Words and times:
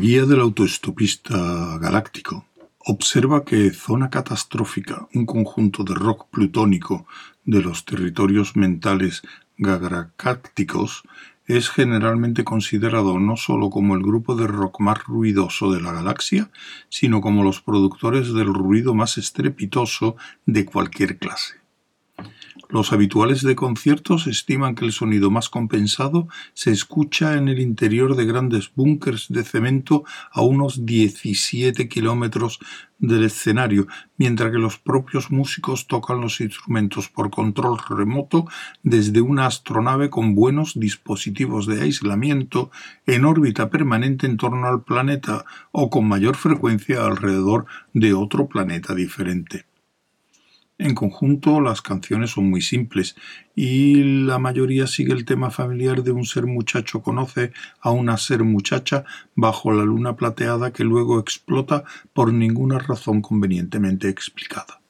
guía 0.00 0.24
del 0.24 0.40
autoestopista 0.40 1.76
galáctico 1.76 2.46
observa 2.78 3.44
que 3.44 3.70
Zona 3.70 4.08
Catastrófica, 4.08 5.06
un 5.12 5.26
conjunto 5.26 5.84
de 5.84 5.94
rock 5.94 6.26
plutónico 6.30 7.06
de 7.44 7.60
los 7.60 7.84
territorios 7.84 8.56
mentales 8.56 9.20
gagracácticos, 9.58 11.02
es 11.46 11.68
generalmente 11.68 12.44
considerado 12.44 13.18
no 13.18 13.36
solo 13.36 13.68
como 13.68 13.94
el 13.94 14.02
grupo 14.02 14.34
de 14.36 14.46
rock 14.46 14.80
más 14.80 15.04
ruidoso 15.04 15.70
de 15.70 15.82
la 15.82 15.92
galaxia, 15.92 16.50
sino 16.88 17.20
como 17.20 17.44
los 17.44 17.60
productores 17.60 18.32
del 18.32 18.54
ruido 18.54 18.94
más 18.94 19.18
estrepitoso 19.18 20.16
de 20.46 20.64
cualquier 20.64 21.18
clase. 21.18 21.59
Los 22.72 22.92
habituales 22.92 23.42
de 23.42 23.56
conciertos 23.56 24.28
estiman 24.28 24.76
que 24.76 24.84
el 24.84 24.92
sonido 24.92 25.28
más 25.28 25.48
compensado 25.48 26.28
se 26.54 26.70
escucha 26.70 27.36
en 27.36 27.48
el 27.48 27.58
interior 27.58 28.14
de 28.14 28.24
grandes 28.26 28.72
búnkers 28.72 29.26
de 29.28 29.42
cemento 29.42 30.04
a 30.30 30.42
unos 30.42 30.86
17 30.86 31.88
kilómetros 31.88 32.60
del 33.00 33.24
escenario, 33.24 33.88
mientras 34.18 34.52
que 34.52 34.58
los 34.58 34.78
propios 34.78 35.32
músicos 35.32 35.88
tocan 35.88 36.20
los 36.20 36.40
instrumentos 36.40 37.08
por 37.08 37.30
control 37.30 37.76
remoto 37.88 38.46
desde 38.84 39.20
una 39.20 39.46
astronave 39.46 40.08
con 40.08 40.36
buenos 40.36 40.78
dispositivos 40.78 41.66
de 41.66 41.82
aislamiento 41.82 42.70
en 43.04 43.24
órbita 43.24 43.68
permanente 43.68 44.26
en 44.26 44.36
torno 44.36 44.68
al 44.68 44.84
planeta 44.84 45.44
o 45.72 45.90
con 45.90 46.06
mayor 46.06 46.36
frecuencia 46.36 47.04
alrededor 47.04 47.66
de 47.94 48.14
otro 48.14 48.46
planeta 48.46 48.94
diferente. 48.94 49.69
En 50.80 50.94
conjunto, 50.94 51.60
las 51.60 51.82
canciones 51.82 52.30
son 52.30 52.48
muy 52.48 52.62
simples 52.62 53.14
y 53.54 54.24
la 54.24 54.38
mayoría 54.38 54.86
sigue 54.86 55.12
el 55.12 55.26
tema 55.26 55.50
familiar 55.50 56.02
de 56.02 56.10
un 56.10 56.24
ser 56.24 56.46
muchacho 56.46 57.02
conoce 57.02 57.52
a 57.82 57.90
una 57.90 58.16
ser 58.16 58.44
muchacha 58.44 59.04
bajo 59.34 59.72
la 59.72 59.84
luna 59.84 60.16
plateada 60.16 60.72
que 60.72 60.82
luego 60.82 61.20
explota 61.20 61.84
por 62.14 62.32
ninguna 62.32 62.78
razón 62.78 63.20
convenientemente 63.20 64.08
explicada. 64.08 64.80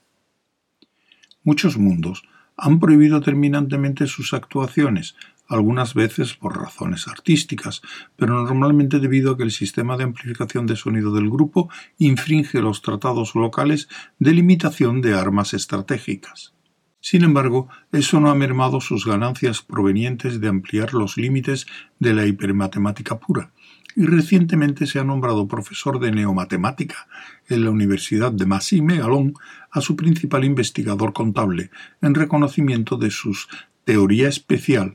Muchos 1.42 1.76
mundos 1.76 2.22
han 2.56 2.78
prohibido 2.78 3.20
terminantemente 3.20 4.06
sus 4.06 4.32
actuaciones, 4.32 5.16
algunas 5.50 5.94
veces 5.94 6.34
por 6.34 6.56
razones 6.56 7.08
artísticas, 7.08 7.82
pero 8.16 8.44
normalmente 8.44 9.00
debido 9.00 9.32
a 9.32 9.36
que 9.36 9.42
el 9.42 9.50
sistema 9.50 9.96
de 9.96 10.04
amplificación 10.04 10.66
de 10.66 10.76
sonido 10.76 11.12
del 11.12 11.28
grupo 11.28 11.68
infringe 11.98 12.62
los 12.62 12.82
tratados 12.82 13.34
locales 13.34 13.88
de 14.20 14.32
limitación 14.32 15.02
de 15.02 15.14
armas 15.14 15.52
estratégicas. 15.52 16.54
Sin 17.00 17.24
embargo, 17.24 17.68
eso 17.92 18.20
no 18.20 18.30
ha 18.30 18.34
mermado 18.34 18.80
sus 18.80 19.06
ganancias 19.06 19.62
provenientes 19.62 20.40
de 20.40 20.48
ampliar 20.48 20.94
los 20.94 21.16
límites 21.16 21.66
de 21.98 22.14
la 22.14 22.26
hipermatemática 22.26 23.18
pura, 23.18 23.50
y 23.96 24.06
recientemente 24.06 24.86
se 24.86 25.00
ha 25.00 25.04
nombrado 25.04 25.48
profesor 25.48 25.98
de 25.98 26.12
neomatemática 26.12 27.08
en 27.48 27.64
la 27.64 27.70
Universidad 27.70 28.30
de 28.30 28.46
Massy 28.46 28.82
Megalón 28.82 29.34
a 29.72 29.80
su 29.80 29.96
principal 29.96 30.44
investigador 30.44 31.12
contable, 31.12 31.70
en 32.02 32.14
reconocimiento 32.14 32.96
de 32.96 33.10
sus 33.10 33.48
teoría 33.84 34.28
especial 34.28 34.94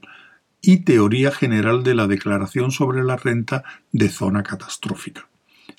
y 0.67 0.77
Teoría 0.77 1.31
General 1.31 1.83
de 1.83 1.93
la 1.93 2.07
Declaración 2.07 2.71
sobre 2.71 3.03
la 3.03 3.17
Renta 3.17 3.63
de 3.91 4.09
Zona 4.09 4.41
Catastrófica, 4.41 5.27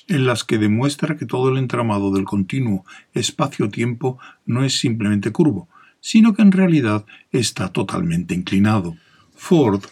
en 0.06 0.26
las 0.26 0.44
que 0.44 0.58
demuestra 0.58 1.16
que 1.16 1.26
todo 1.26 1.48
el 1.48 1.58
entramado 1.58 2.12
del 2.12 2.22
continuo 2.22 2.84
espacio-tiempo 3.12 4.20
no 4.44 4.62
es 4.62 4.78
simplemente 4.78 5.32
curvo, 5.32 5.68
sino 5.98 6.34
que 6.34 6.42
en 6.42 6.52
realidad 6.52 7.04
está 7.32 7.72
totalmente 7.72 8.36
inclinado. 8.36 8.96
Ford 9.34 9.82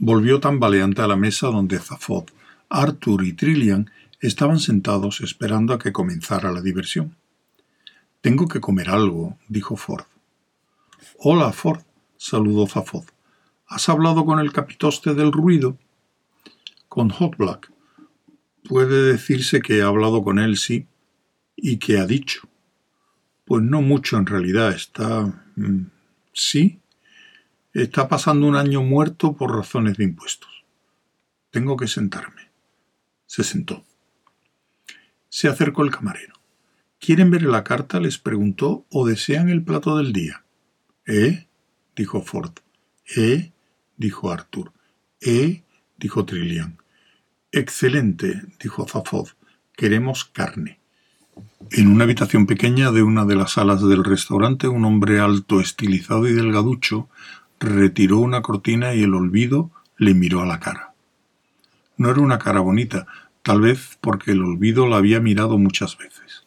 volvió 0.00 0.40
tambaleante 0.40 1.00
a 1.00 1.06
la 1.06 1.14
mesa 1.14 1.46
donde 1.46 1.78
Zafod, 1.78 2.24
Arthur 2.68 3.24
y 3.24 3.34
Trillian 3.34 3.88
estaban 4.18 4.58
sentados 4.58 5.20
esperando 5.20 5.74
a 5.74 5.78
que 5.78 5.92
comenzara 5.92 6.50
la 6.50 6.60
diversión. 6.60 7.14
Tengo 8.20 8.48
que 8.48 8.60
comer 8.60 8.90
algo, 8.90 9.38
dijo 9.46 9.76
Ford. 9.76 10.06
Hola, 11.18 11.52
Ford, 11.52 11.82
saludó 12.16 12.66
Zafod. 12.66 13.04
¿Has 13.70 13.88
hablado 13.88 14.26
con 14.26 14.40
el 14.40 14.52
capitoste 14.52 15.14
del 15.14 15.30
ruido? 15.30 15.78
Con 16.88 17.08
Hot 17.08 17.36
Black. 17.36 17.72
Puede 18.68 19.12
decirse 19.12 19.62
que 19.62 19.78
he 19.78 19.82
hablado 19.82 20.24
con 20.24 20.40
él, 20.40 20.56
sí. 20.56 20.88
¿Y 21.54 21.78
qué 21.78 21.98
ha 21.98 22.04
dicho? 22.04 22.48
Pues 23.44 23.62
no 23.62 23.80
mucho 23.80 24.18
en 24.18 24.26
realidad. 24.26 24.72
Está... 24.72 25.22
Mm, 25.54 25.86
sí. 26.32 26.80
Está 27.72 28.08
pasando 28.08 28.48
un 28.48 28.56
año 28.56 28.82
muerto 28.82 29.36
por 29.36 29.54
razones 29.54 29.96
de 29.96 30.02
impuestos. 30.02 30.64
Tengo 31.50 31.76
que 31.76 31.86
sentarme. 31.86 32.50
Se 33.26 33.44
sentó. 33.44 33.84
Se 35.28 35.46
acercó 35.46 35.84
el 35.84 35.92
camarero. 35.92 36.34
¿Quieren 36.98 37.30
ver 37.30 37.44
la 37.44 37.62
carta? 37.62 38.00
les 38.00 38.18
preguntó, 38.18 38.84
o 38.90 39.06
desean 39.06 39.48
el 39.48 39.62
plato 39.62 39.96
del 39.96 40.12
día. 40.12 40.44
¿Eh? 41.06 41.46
dijo 41.94 42.20
Ford. 42.20 42.58
¿Eh? 43.16 43.52
Dijo 44.00 44.32
Arthur. 44.32 44.72
«¿Eh?» 45.20 45.62
dijo 45.98 46.24
Trillian. 46.24 46.78
Excelente, 47.52 48.42
dijo 48.58 48.88
Zafod. 48.88 49.28
Queremos 49.76 50.24
carne. 50.24 50.80
En 51.70 51.88
una 51.88 52.04
habitación 52.04 52.46
pequeña 52.46 52.90
de 52.90 53.02
una 53.02 53.26
de 53.26 53.36
las 53.36 53.52
salas 53.52 53.86
del 53.86 54.02
restaurante, 54.02 54.68
un 54.68 54.86
hombre 54.86 55.20
alto, 55.20 55.60
estilizado 55.60 56.26
y 56.26 56.32
delgaducho 56.32 57.08
retiró 57.60 58.18
una 58.18 58.40
cortina 58.40 58.94
y 58.94 59.02
el 59.02 59.14
olvido 59.14 59.70
le 59.98 60.14
miró 60.14 60.40
a 60.40 60.46
la 60.46 60.58
cara. 60.60 60.94
No 61.98 62.10
era 62.10 62.20
una 62.20 62.38
cara 62.38 62.60
bonita, 62.60 63.06
tal 63.42 63.60
vez 63.60 63.98
porque 64.00 64.32
el 64.32 64.42
olvido 64.42 64.86
la 64.86 64.96
había 64.96 65.20
mirado 65.20 65.58
muchas 65.58 65.98
veces. 65.98 66.44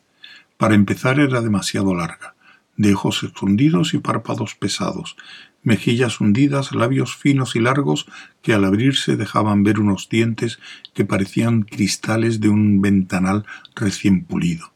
Para 0.57 0.73
empezar 0.73 1.19
era 1.19 1.41
demasiado 1.41 1.93
larga, 1.93 2.33
de 2.77 2.95
ojos 2.95 3.21
escondidos 3.21 3.93
y 3.93 3.99
párpados 3.99 4.55
pesados, 4.55 5.15
mejillas 5.63 6.19
hundidas, 6.19 6.73
labios 6.73 7.15
finos 7.15 7.55
y 7.55 7.59
largos 7.59 8.05
que 8.41 8.53
al 8.53 8.65
abrirse 8.65 9.15
dejaban 9.15 9.63
ver 9.63 9.79
unos 9.79 10.09
dientes 10.09 10.59
que 10.93 11.05
parecían 11.05 11.63
cristales 11.63 12.39
de 12.39 12.49
un 12.49 12.81
ventanal 12.81 13.45
recién 13.75 14.25
pulido. 14.25 14.73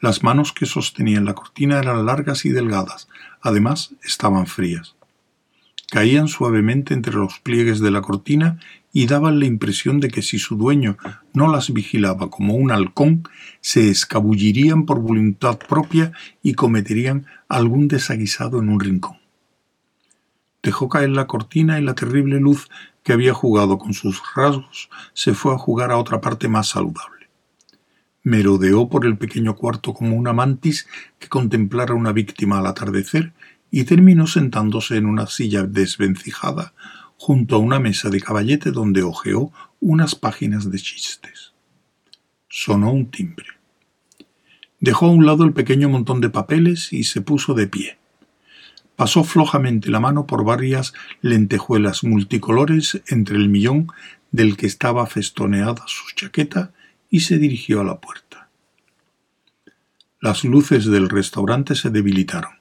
Las 0.00 0.24
manos 0.24 0.52
que 0.52 0.66
sostenían 0.66 1.24
la 1.24 1.34
cortina 1.34 1.78
eran 1.78 2.04
largas 2.04 2.44
y 2.44 2.50
delgadas, 2.50 3.08
además 3.40 3.94
estaban 4.02 4.46
frías. 4.46 4.96
Caían 5.90 6.26
suavemente 6.26 6.94
entre 6.94 7.14
los 7.14 7.38
pliegues 7.38 7.78
de 7.78 7.90
la 7.90 8.00
cortina 8.00 8.58
y 8.94 9.06
daban 9.06 9.38
la 9.38 9.46
impresión 9.46 10.00
de 10.00 10.08
que 10.08 10.22
si 10.22 10.38
su 10.38 10.56
dueño 10.56 10.96
no 11.34 11.52
las 11.52 11.72
vigilaba 11.72 12.30
como 12.30 12.54
un 12.54 12.72
halcón, 12.72 13.28
se 13.60 13.90
escabullirían 13.90 14.86
por 14.86 15.00
voluntad 15.00 15.58
propia 15.58 16.12
y 16.42 16.54
cometerían 16.54 17.26
algún 17.48 17.88
desaguisado 17.88 18.58
en 18.58 18.70
un 18.70 18.80
rincón 18.80 19.21
dejó 20.62 20.88
caer 20.88 21.10
la 21.10 21.26
cortina 21.26 21.78
y 21.78 21.82
la 21.82 21.94
terrible 21.94 22.38
luz 22.38 22.68
que 23.02 23.12
había 23.12 23.34
jugado 23.34 23.78
con 23.78 23.94
sus 23.94 24.22
rasgos 24.34 24.88
se 25.12 25.34
fue 25.34 25.54
a 25.54 25.58
jugar 25.58 25.90
a 25.90 25.98
otra 25.98 26.20
parte 26.20 26.48
más 26.48 26.68
saludable. 26.68 27.28
Merodeó 28.22 28.88
por 28.88 29.04
el 29.04 29.18
pequeño 29.18 29.56
cuarto 29.56 29.92
como 29.92 30.16
una 30.16 30.32
mantis 30.32 30.86
que 31.18 31.28
contemplara 31.28 31.94
una 31.94 32.12
víctima 32.12 32.58
al 32.58 32.66
atardecer 32.66 33.32
y 33.70 33.84
terminó 33.84 34.26
sentándose 34.26 34.96
en 34.96 35.06
una 35.06 35.26
silla 35.26 35.64
desvencijada 35.64 36.72
junto 37.16 37.56
a 37.56 37.58
una 37.58 37.80
mesa 37.80 38.10
de 38.10 38.20
caballete 38.20 38.70
donde 38.70 39.02
hojeó 39.02 39.52
unas 39.80 40.14
páginas 40.14 40.70
de 40.70 40.78
chistes. 40.78 41.52
Sonó 42.48 42.92
un 42.92 43.10
timbre. 43.10 43.46
Dejó 44.78 45.06
a 45.06 45.10
un 45.10 45.26
lado 45.26 45.44
el 45.44 45.52
pequeño 45.52 45.88
montón 45.88 46.20
de 46.20 46.30
papeles 46.30 46.92
y 46.92 47.04
se 47.04 47.20
puso 47.20 47.54
de 47.54 47.66
pie 47.66 48.01
pasó 48.96 49.24
flojamente 49.24 49.90
la 49.90 50.00
mano 50.00 50.26
por 50.26 50.44
varias 50.44 50.92
lentejuelas 51.20 52.04
multicolores 52.04 53.02
entre 53.08 53.36
el 53.36 53.48
millón 53.48 53.88
del 54.30 54.56
que 54.56 54.66
estaba 54.66 55.06
festoneada 55.06 55.84
su 55.86 56.14
chaqueta 56.14 56.72
y 57.10 57.20
se 57.20 57.38
dirigió 57.38 57.80
a 57.80 57.84
la 57.84 58.00
puerta. 58.00 58.48
Las 60.20 60.44
luces 60.44 60.86
del 60.86 61.08
restaurante 61.08 61.74
se 61.74 61.90
debilitaron. 61.90 62.52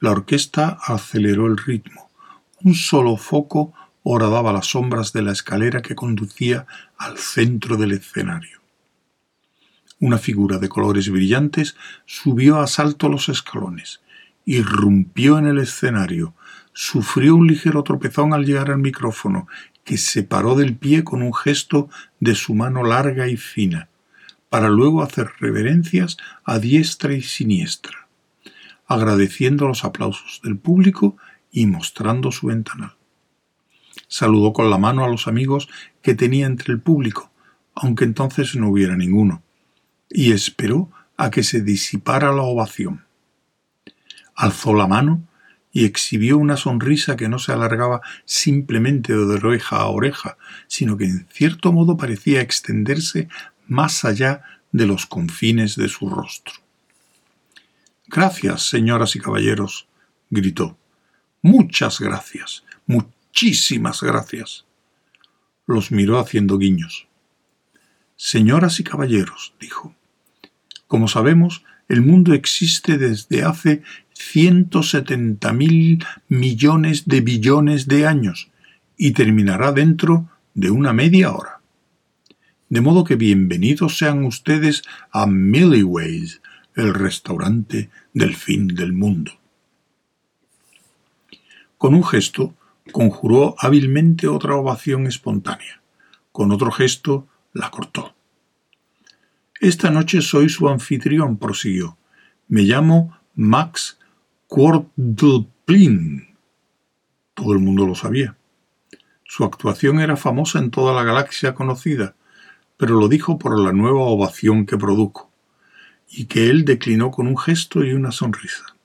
La 0.00 0.12
orquesta 0.12 0.78
aceleró 0.82 1.46
el 1.46 1.56
ritmo. 1.56 2.10
Un 2.62 2.74
solo 2.74 3.16
foco 3.16 3.72
horadaba 4.04 4.52
las 4.52 4.66
sombras 4.66 5.12
de 5.12 5.22
la 5.22 5.32
escalera 5.32 5.82
que 5.82 5.94
conducía 5.94 6.66
al 6.96 7.18
centro 7.18 7.76
del 7.76 7.92
escenario. 7.92 8.60
Una 10.00 10.18
figura 10.18 10.58
de 10.58 10.68
colores 10.68 11.08
brillantes 11.08 11.76
subió 12.06 12.58
a 12.60 12.66
salto 12.66 13.08
los 13.08 13.28
escalones 13.28 14.01
irrumpió 14.44 15.38
en 15.38 15.46
el 15.46 15.58
escenario, 15.58 16.34
sufrió 16.72 17.36
un 17.36 17.46
ligero 17.46 17.82
tropezón 17.82 18.32
al 18.32 18.44
llegar 18.44 18.70
al 18.70 18.78
micrófono, 18.78 19.46
que 19.84 19.98
se 19.98 20.22
paró 20.22 20.54
del 20.54 20.76
pie 20.76 21.04
con 21.04 21.22
un 21.22 21.34
gesto 21.34 21.88
de 22.20 22.34
su 22.34 22.54
mano 22.54 22.84
larga 22.84 23.28
y 23.28 23.36
fina, 23.36 23.88
para 24.48 24.68
luego 24.68 25.02
hacer 25.02 25.30
reverencias 25.40 26.16
a 26.44 26.58
diestra 26.58 27.14
y 27.14 27.22
siniestra, 27.22 28.06
agradeciendo 28.86 29.66
los 29.66 29.84
aplausos 29.84 30.40
del 30.44 30.58
público 30.58 31.16
y 31.50 31.66
mostrando 31.66 32.30
su 32.32 32.48
ventanal. 32.48 32.94
Saludó 34.08 34.52
con 34.52 34.70
la 34.70 34.78
mano 34.78 35.04
a 35.04 35.08
los 35.08 35.26
amigos 35.26 35.68
que 36.02 36.14
tenía 36.14 36.46
entre 36.46 36.72
el 36.72 36.80
público, 36.80 37.30
aunque 37.74 38.04
entonces 38.04 38.54
no 38.54 38.68
hubiera 38.68 38.96
ninguno, 38.96 39.42
y 40.10 40.32
esperó 40.32 40.90
a 41.16 41.30
que 41.30 41.42
se 41.42 41.62
disipara 41.62 42.32
la 42.32 42.42
ovación. 42.42 43.04
Alzó 44.34 44.74
la 44.74 44.86
mano 44.86 45.22
y 45.72 45.86
exhibió 45.86 46.36
una 46.36 46.56
sonrisa 46.56 47.16
que 47.16 47.28
no 47.28 47.38
se 47.38 47.52
alargaba 47.52 48.02
simplemente 48.24 49.14
de 49.14 49.34
oreja 49.34 49.76
a 49.76 49.86
oreja, 49.86 50.36
sino 50.66 50.96
que 50.96 51.04
en 51.04 51.26
cierto 51.30 51.72
modo 51.72 51.96
parecía 51.96 52.42
extenderse 52.42 53.28
más 53.66 54.04
allá 54.04 54.42
de 54.70 54.86
los 54.86 55.06
confines 55.06 55.76
de 55.76 55.88
su 55.88 56.08
rostro. 56.10 56.54
Gracias, 58.06 58.68
señoras 58.68 59.16
y 59.16 59.20
caballeros, 59.20 59.88
gritó. 60.28 60.76
Muchas 61.40 62.00
gracias, 62.00 62.64
muchísimas 62.86 64.02
gracias. 64.02 64.66
Los 65.66 65.90
miró 65.90 66.18
haciendo 66.18 66.58
guiños. 66.58 67.06
Señoras 68.16 68.78
y 68.80 68.84
caballeros, 68.84 69.54
dijo. 69.58 69.94
Como 70.86 71.08
sabemos, 71.08 71.64
el 71.88 72.02
mundo 72.02 72.34
existe 72.34 72.98
desde 72.98 73.42
hace 73.42 73.82
170 74.30 75.52
mil 75.52 76.04
millones 76.28 77.06
de 77.06 77.20
billones 77.20 77.88
de 77.88 78.06
años 78.06 78.50
y 78.96 79.12
terminará 79.12 79.72
dentro 79.72 80.28
de 80.54 80.70
una 80.70 80.92
media 80.92 81.32
hora. 81.32 81.60
De 82.68 82.80
modo 82.80 83.04
que 83.04 83.16
bienvenidos 83.16 83.98
sean 83.98 84.24
ustedes 84.24 84.82
a 85.10 85.26
Milliways, 85.26 86.40
el 86.74 86.94
restaurante 86.94 87.90
del 88.14 88.34
fin 88.34 88.68
del 88.68 88.92
mundo. 88.92 89.32
Con 91.76 91.94
un 91.94 92.04
gesto 92.04 92.54
conjuró 92.92 93.56
hábilmente 93.58 94.28
otra 94.28 94.54
ovación 94.54 95.06
espontánea. 95.06 95.82
Con 96.30 96.52
otro 96.52 96.70
gesto 96.70 97.26
la 97.52 97.70
cortó. 97.70 98.14
Esta 99.60 99.90
noche 99.90 100.22
soy 100.22 100.48
su 100.48 100.68
anfitrión, 100.68 101.36
prosiguió. 101.36 101.98
Me 102.48 102.62
llamo 102.62 103.18
Max 103.34 103.98
Quordleplin. 104.52 106.26
Todo 107.32 107.54
el 107.54 107.58
mundo 107.60 107.86
lo 107.86 107.94
sabía. 107.94 108.36
Su 109.24 109.44
actuación 109.44 109.98
era 109.98 110.18
famosa 110.18 110.58
en 110.58 110.70
toda 110.70 110.92
la 110.92 111.04
galaxia 111.04 111.54
conocida, 111.54 112.14
pero 112.76 113.00
lo 113.00 113.08
dijo 113.08 113.38
por 113.38 113.58
la 113.58 113.72
nueva 113.72 114.00
ovación 114.00 114.66
que 114.66 114.76
produjo, 114.76 115.30
y 116.06 116.26
que 116.26 116.50
él 116.50 116.66
declinó 116.66 117.10
con 117.10 117.28
un 117.28 117.38
gesto 117.38 117.82
y 117.82 117.94
una 117.94 118.12
sonrisa. 118.12 118.76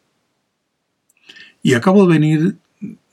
Y 1.61 1.73
acabo 1.73 2.07
de 2.07 2.17
venir 2.17 2.55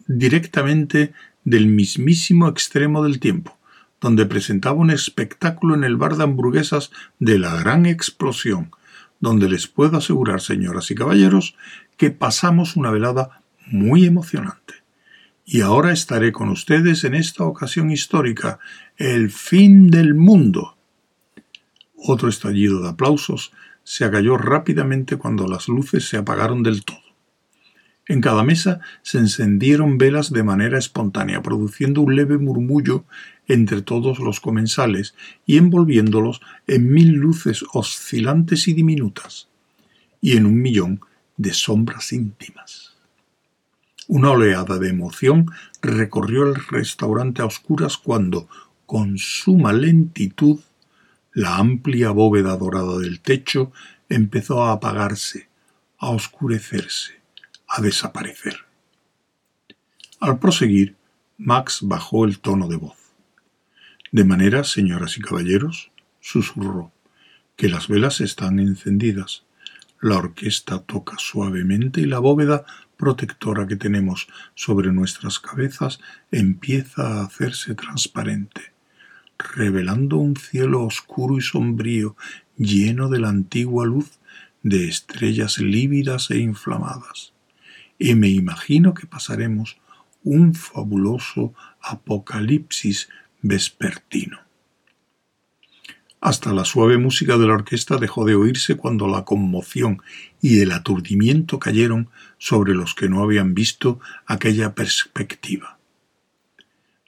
directamente 0.07 1.13
del 1.43 1.67
mismísimo 1.67 2.47
extremo 2.47 3.03
del 3.03 3.19
tiempo, 3.19 3.59
donde 4.01 4.27
presentaba 4.27 4.77
un 4.77 4.93
espectáculo 4.93 5.75
en 5.75 5.83
el 5.83 5.97
bar 5.97 6.15
de 6.15 6.23
hamburguesas 6.23 6.93
de 7.19 7.37
la 7.37 7.57
gran 7.57 7.85
explosión, 7.85 8.71
donde 9.25 9.49
les 9.49 9.67
puedo 9.67 9.97
asegurar, 9.97 10.41
señoras 10.41 10.93
y 10.93 10.95
caballeros, 10.95 11.57
que 11.97 12.13
pasamos 12.13 12.77
una 12.77 12.93
velada 12.93 13.43
muy 13.67 14.07
emocionante. 14.07 14.75
Y 15.45 15.61
ahora 15.61 15.93
estaré 15.93 16.31
con 16.31 16.49
ustedes 16.49 17.03
en 17.05 17.15
esta 17.15 17.45
ocasión 17.45 17.91
histórica, 17.91 18.61
el 18.97 19.31
fin 19.31 19.91
del 19.91 20.15
mundo. 20.15 20.77
Otro 21.97 22.29
estallido 22.29 22.81
de 22.83 22.91
aplausos 22.91 23.53
se 23.83 24.05
acalló 24.05 24.39
rápidamente 24.39 25.17
cuando 25.17 25.47
las 25.49 25.69
luces 25.69 26.09
se 26.09 26.17
apagaron 26.17 26.63
del 26.63 26.85
todo. 26.85 27.04
En 28.07 28.21
cada 28.21 28.43
mesa 28.43 28.81
se 29.03 29.19
encendieron 29.19 29.97
velas 29.97 30.31
de 30.31 30.43
manera 30.43 30.79
espontánea, 30.79 31.41
produciendo 31.43 32.03
un 32.03 32.17
leve 32.17 32.37
murmullo 32.37 33.05
entre 33.49 33.83
todos 33.83 34.19
los 34.19 34.41
comensales 34.41 35.15
y 35.47 35.57
envolviéndolos 35.57 36.41
en 36.67 36.93
mil 36.93 37.13
luces 37.13 37.65
oscilantes 37.73 38.69
y 38.69 38.75
diminutas, 38.75 39.49
y 40.21 40.37
en 40.37 40.47
un 40.47 40.61
millón 40.61 41.01
de 41.37 41.53
sombras 41.55 42.13
íntimas. 42.13 42.95
Una 44.07 44.33
oleada 44.33 44.79
de 44.79 44.91
emoción 44.91 45.51
recorrió 45.81 46.47
el 46.47 46.57
restaurante 46.57 47.41
a 47.41 47.47
oscuras 47.47 47.97
cuando, 47.97 48.49
con 48.85 49.17
suma 49.17 49.73
lentitud, 49.73 50.61
la 51.33 51.57
amplia 51.57 52.11
bóveda 52.11 52.57
dorada 52.57 52.99
del 52.99 53.21
techo 53.21 53.73
empezó 54.11 54.63
a 54.63 54.73
apagarse, 54.73 55.49
a 55.99 56.11
oscurecerse, 56.11 57.24
a 57.77 57.81
desaparecer. 57.83 58.59
Al 60.21 60.39
proseguir, 60.39 60.95
Max 61.39 61.81
bajó 61.83 62.25
el 62.25 62.39
tono 62.39 62.69
de 62.69 62.77
voz. 62.77 62.97
De 64.13 64.23
manera, 64.23 64.63
señoras 64.63 65.19
y 65.19 65.21
caballeros, 65.21 65.91
susurró, 66.21 66.93
que 67.57 67.69
las 67.69 67.89
velas 67.89 68.21
están 68.21 68.61
encendidas, 68.61 69.43
la 70.01 70.19
orquesta 70.19 70.79
toca 70.83 71.17
suavemente 71.19 72.01
y 72.01 72.05
la 72.05 72.21
bóveda 72.21 72.65
protectora 72.97 73.67
que 73.67 73.75
tenemos 73.75 74.29
sobre 74.55 74.93
nuestras 74.93 75.41
cabezas 75.41 75.99
empieza 76.31 77.03
a 77.03 77.25
hacerse 77.25 77.75
transparente, 77.75 78.73
revelando 79.37 80.19
un 80.19 80.37
cielo 80.37 80.85
oscuro 80.85 81.39
y 81.39 81.41
sombrío 81.41 82.17
lleno 82.57 83.09
de 83.09 83.19
la 83.19 83.31
antigua 83.31 83.85
luz 83.85 84.21
de 84.63 84.87
estrellas 84.87 85.59
lívidas 85.59 86.31
e 86.31 86.39
inflamadas. 86.39 87.34
Y 87.99 88.15
me 88.15 88.29
imagino 88.29 88.95
que 88.95 89.07
pasaremos 89.07 89.79
un 90.23 90.55
fabuloso 90.55 91.55
apocalipsis 91.81 93.09
vespertino. 93.43 94.39
Hasta 96.21 96.55
la 96.55 96.65
suave 96.65 96.97
música 96.97 97.37
de 97.37 97.47
la 97.47 97.53
orquesta 97.53 97.99
dejó 97.99 98.25
de 98.25 98.35
oírse 98.35 98.77
cuando 98.79 99.07
la 99.07 99.27
conmoción 99.27 100.01
y 100.41 100.61
el 100.61 100.73
aturdimiento 100.73 101.59
cayeron 101.59 102.09
sobre 102.39 102.75
los 102.75 102.95
que 102.95 103.11
no 103.11 103.23
habían 103.23 103.53
visto 103.53 104.01
aquella 104.25 104.75
perspectiva. 104.75 105.79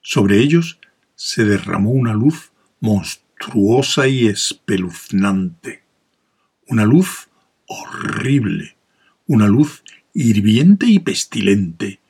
Sobre 0.03 0.39
ellos 0.41 0.79
se 1.15 1.47
derramó 1.47 1.93
una 1.93 2.13
luz 2.13 2.53
monstruosa 2.81 4.07
y 4.07 4.27
espeluznante, 4.27 5.83
una 6.69 6.85
luz 6.85 7.29
horrible, 7.67 8.77
una 9.27 9.49
luz 9.49 9.83
hirviente 10.17 10.87
y 10.87 10.99
pestilente, 10.99 12.01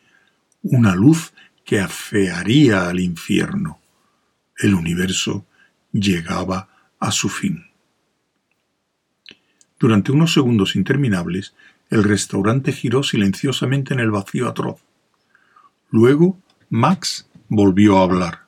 una 0.63 0.95
luz 0.95 1.33
que 1.65 1.81
afearía 1.81 2.89
al 2.89 3.01
infierno. 3.01 3.81
El 4.57 4.75
universo 4.75 5.45
llegaba 5.93 6.69
a 7.01 7.11
su 7.11 7.29
fin. 7.29 7.67
Durante 9.81 10.13
unos 10.13 10.33
segundos 10.33 10.77
interminables, 10.77 11.55
el 11.91 12.05
restaurante 12.05 12.73
giró 12.73 13.03
silenciosamente 13.03 13.93
en 13.93 13.99
el 13.99 14.13
vacío 14.13 14.47
atroz. 14.49 14.81
Luego, 15.91 16.39
Max 16.71 17.29
volvió 17.49 17.99
a 17.99 18.05
hablar. 18.05 18.47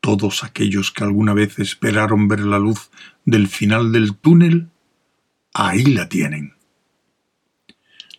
Todos 0.00 0.42
aquellos 0.42 0.90
que 0.90 1.04
alguna 1.04 1.34
vez 1.34 1.58
esperaron 1.58 2.28
ver 2.28 2.40
la 2.40 2.58
luz 2.58 2.90
del 3.26 3.46
final 3.46 3.92
del 3.92 4.16
túnel, 4.16 4.68
ahí 5.52 5.84
la 5.84 6.08
tienen. 6.08 6.54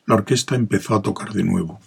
La 0.06 0.16
orquesta 0.16 0.56
empezó 0.56 0.96
a 0.96 1.02
tocar 1.02 1.34
de 1.34 1.44
nuevo. 1.44 1.80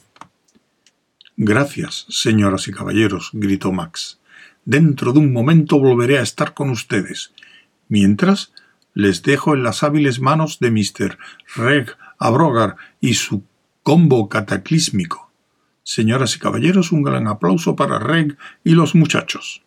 Gracias, 1.37 2.06
señoras 2.08 2.66
y 2.66 2.72
caballeros, 2.72 3.30
gritó 3.32 3.70
Max. 3.70 4.18
Dentro 4.64 5.12
de 5.12 5.20
un 5.20 5.32
momento 5.32 5.78
volveré 5.78 6.18
a 6.18 6.22
estar 6.22 6.52
con 6.52 6.70
ustedes. 6.70 7.32
Mientras, 7.88 8.52
les 8.92 9.22
dejo 9.22 9.54
en 9.54 9.62
las 9.62 9.84
hábiles 9.84 10.18
manos 10.20 10.58
de 10.58 10.70
Mr. 10.72 11.16
Reg 11.54 11.96
Abrogar 12.18 12.76
y 13.00 13.14
su 13.14 13.44
combo 13.84 14.28
cataclísmico. 14.28 15.30
Señoras 15.84 16.34
y 16.34 16.40
caballeros, 16.40 16.90
un 16.90 17.02
gran 17.02 17.28
aplauso 17.28 17.76
para 17.76 18.00
Reg 18.00 18.37
y 18.64 18.72
los 18.72 18.96
muchachos. 18.96 19.62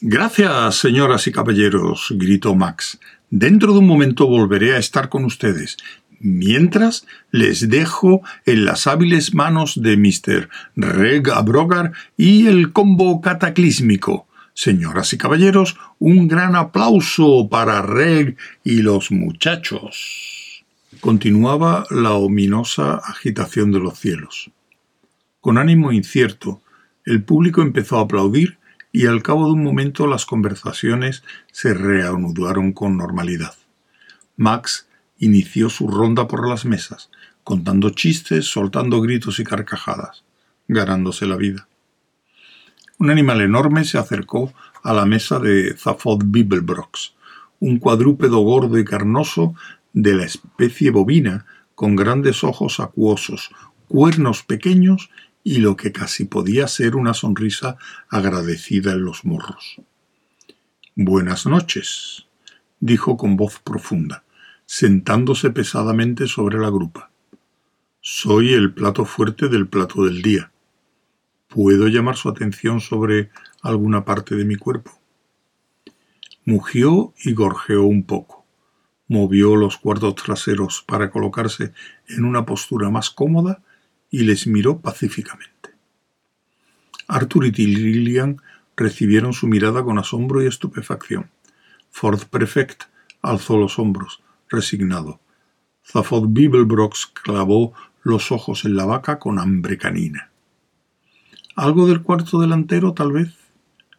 Gracias, 0.00 0.76
señoras 0.76 1.26
y 1.26 1.32
caballeros, 1.32 2.06
gritó 2.16 2.54
Max. 2.54 2.98
Dentro 3.28 3.74
de 3.74 3.80
un 3.80 3.86
momento 3.86 4.26
volveré 4.26 4.74
a 4.74 4.78
estar 4.78 5.10
con 5.10 5.26
ustedes. 5.26 5.76
Mientras, 6.20 7.06
les 7.30 7.70
dejo 7.70 8.20
en 8.44 8.66
las 8.66 8.86
hábiles 8.86 9.32
manos 9.32 9.80
de 9.80 9.96
Mr. 9.96 10.50
Reg 10.76 11.30
Abrogar 11.30 11.92
y 12.18 12.46
el 12.46 12.72
combo 12.72 13.22
cataclísmico. 13.22 14.26
Señoras 14.52 15.14
y 15.14 15.18
caballeros, 15.18 15.78
un 15.98 16.28
gran 16.28 16.56
aplauso 16.56 17.48
para 17.48 17.80
Reg 17.80 18.36
y 18.62 18.82
los 18.82 19.10
muchachos. 19.10 20.62
Continuaba 21.00 21.86
la 21.88 22.12
ominosa 22.12 22.96
agitación 22.96 23.72
de 23.72 23.80
los 23.80 23.98
cielos. 23.98 24.50
Con 25.40 25.56
ánimo 25.56 25.90
incierto, 25.90 26.60
el 27.06 27.22
público 27.22 27.62
empezó 27.62 27.98
a 27.98 28.02
aplaudir 28.02 28.58
y 28.92 29.06
al 29.06 29.22
cabo 29.22 29.46
de 29.46 29.52
un 29.52 29.64
momento 29.64 30.06
las 30.06 30.26
conversaciones 30.26 31.22
se 31.50 31.72
reanudaron 31.72 32.74
con 32.74 32.98
normalidad. 32.98 33.54
Max 34.36 34.86
inició 35.20 35.70
su 35.70 35.86
ronda 35.86 36.26
por 36.26 36.48
las 36.48 36.64
mesas, 36.64 37.10
contando 37.44 37.90
chistes, 37.90 38.46
soltando 38.46 39.00
gritos 39.00 39.38
y 39.38 39.44
carcajadas, 39.44 40.24
ganándose 40.66 41.26
la 41.26 41.36
vida. 41.36 41.68
Un 42.98 43.10
animal 43.10 43.40
enorme 43.40 43.84
se 43.84 43.98
acercó 43.98 44.52
a 44.82 44.92
la 44.92 45.06
mesa 45.06 45.38
de 45.38 45.76
Zaphod 45.76 46.22
Bibelbrox, 46.24 47.14
un 47.60 47.78
cuadrúpedo 47.78 48.40
gordo 48.40 48.78
y 48.78 48.84
carnoso 48.84 49.54
de 49.92 50.14
la 50.14 50.24
especie 50.24 50.90
bovina, 50.90 51.46
con 51.74 51.96
grandes 51.96 52.44
ojos 52.44 52.80
acuosos, 52.80 53.50
cuernos 53.88 54.42
pequeños 54.42 55.10
y 55.42 55.58
lo 55.58 55.76
que 55.76 55.92
casi 55.92 56.24
podía 56.24 56.68
ser 56.68 56.96
una 56.96 57.14
sonrisa 57.14 57.76
agradecida 58.08 58.92
en 58.92 59.04
los 59.04 59.24
morros. 59.24 59.76
Buenas 60.94 61.46
noches, 61.46 62.26
dijo 62.80 63.16
con 63.16 63.36
voz 63.36 63.58
profunda, 63.60 64.24
sentándose 64.72 65.50
pesadamente 65.50 66.28
sobre 66.28 66.56
la 66.56 66.70
grupa. 66.70 67.10
Soy 68.00 68.54
el 68.54 68.72
plato 68.72 69.04
fuerte 69.04 69.48
del 69.48 69.66
plato 69.66 70.04
del 70.04 70.22
día. 70.22 70.52
¿Puedo 71.48 71.88
llamar 71.88 72.16
su 72.16 72.28
atención 72.28 72.80
sobre 72.80 73.30
alguna 73.62 74.04
parte 74.04 74.36
de 74.36 74.44
mi 74.44 74.54
cuerpo? 74.54 74.92
Mugió 76.44 77.12
y 77.24 77.32
gorjeó 77.32 77.82
un 77.82 78.04
poco. 78.04 78.46
Movió 79.08 79.56
los 79.56 79.76
cuartos 79.76 80.14
traseros 80.14 80.84
para 80.86 81.10
colocarse 81.10 81.72
en 82.06 82.24
una 82.24 82.46
postura 82.46 82.90
más 82.90 83.10
cómoda 83.10 83.64
y 84.08 84.20
les 84.20 84.46
miró 84.46 84.78
pacíficamente. 84.80 85.70
Arthur 87.08 87.46
y 87.46 87.50
Lillian 87.50 88.40
recibieron 88.76 89.32
su 89.32 89.48
mirada 89.48 89.82
con 89.82 89.98
asombro 89.98 90.44
y 90.44 90.46
estupefacción. 90.46 91.28
Ford 91.90 92.22
Prefect 92.30 92.84
alzó 93.20 93.58
los 93.58 93.80
hombros, 93.80 94.22
resignado. 94.50 95.20
Zaphod 95.86 96.26
Bibelbrox 96.28 97.06
clavó 97.06 97.72
los 98.02 98.32
ojos 98.32 98.64
en 98.64 98.76
la 98.76 98.84
vaca 98.84 99.18
con 99.18 99.38
hambre 99.38 99.78
canina. 99.78 100.30
¿Algo 101.56 101.86
del 101.86 102.02
cuarto 102.02 102.40
delantero, 102.40 102.92
tal 102.92 103.12
vez? 103.12 103.34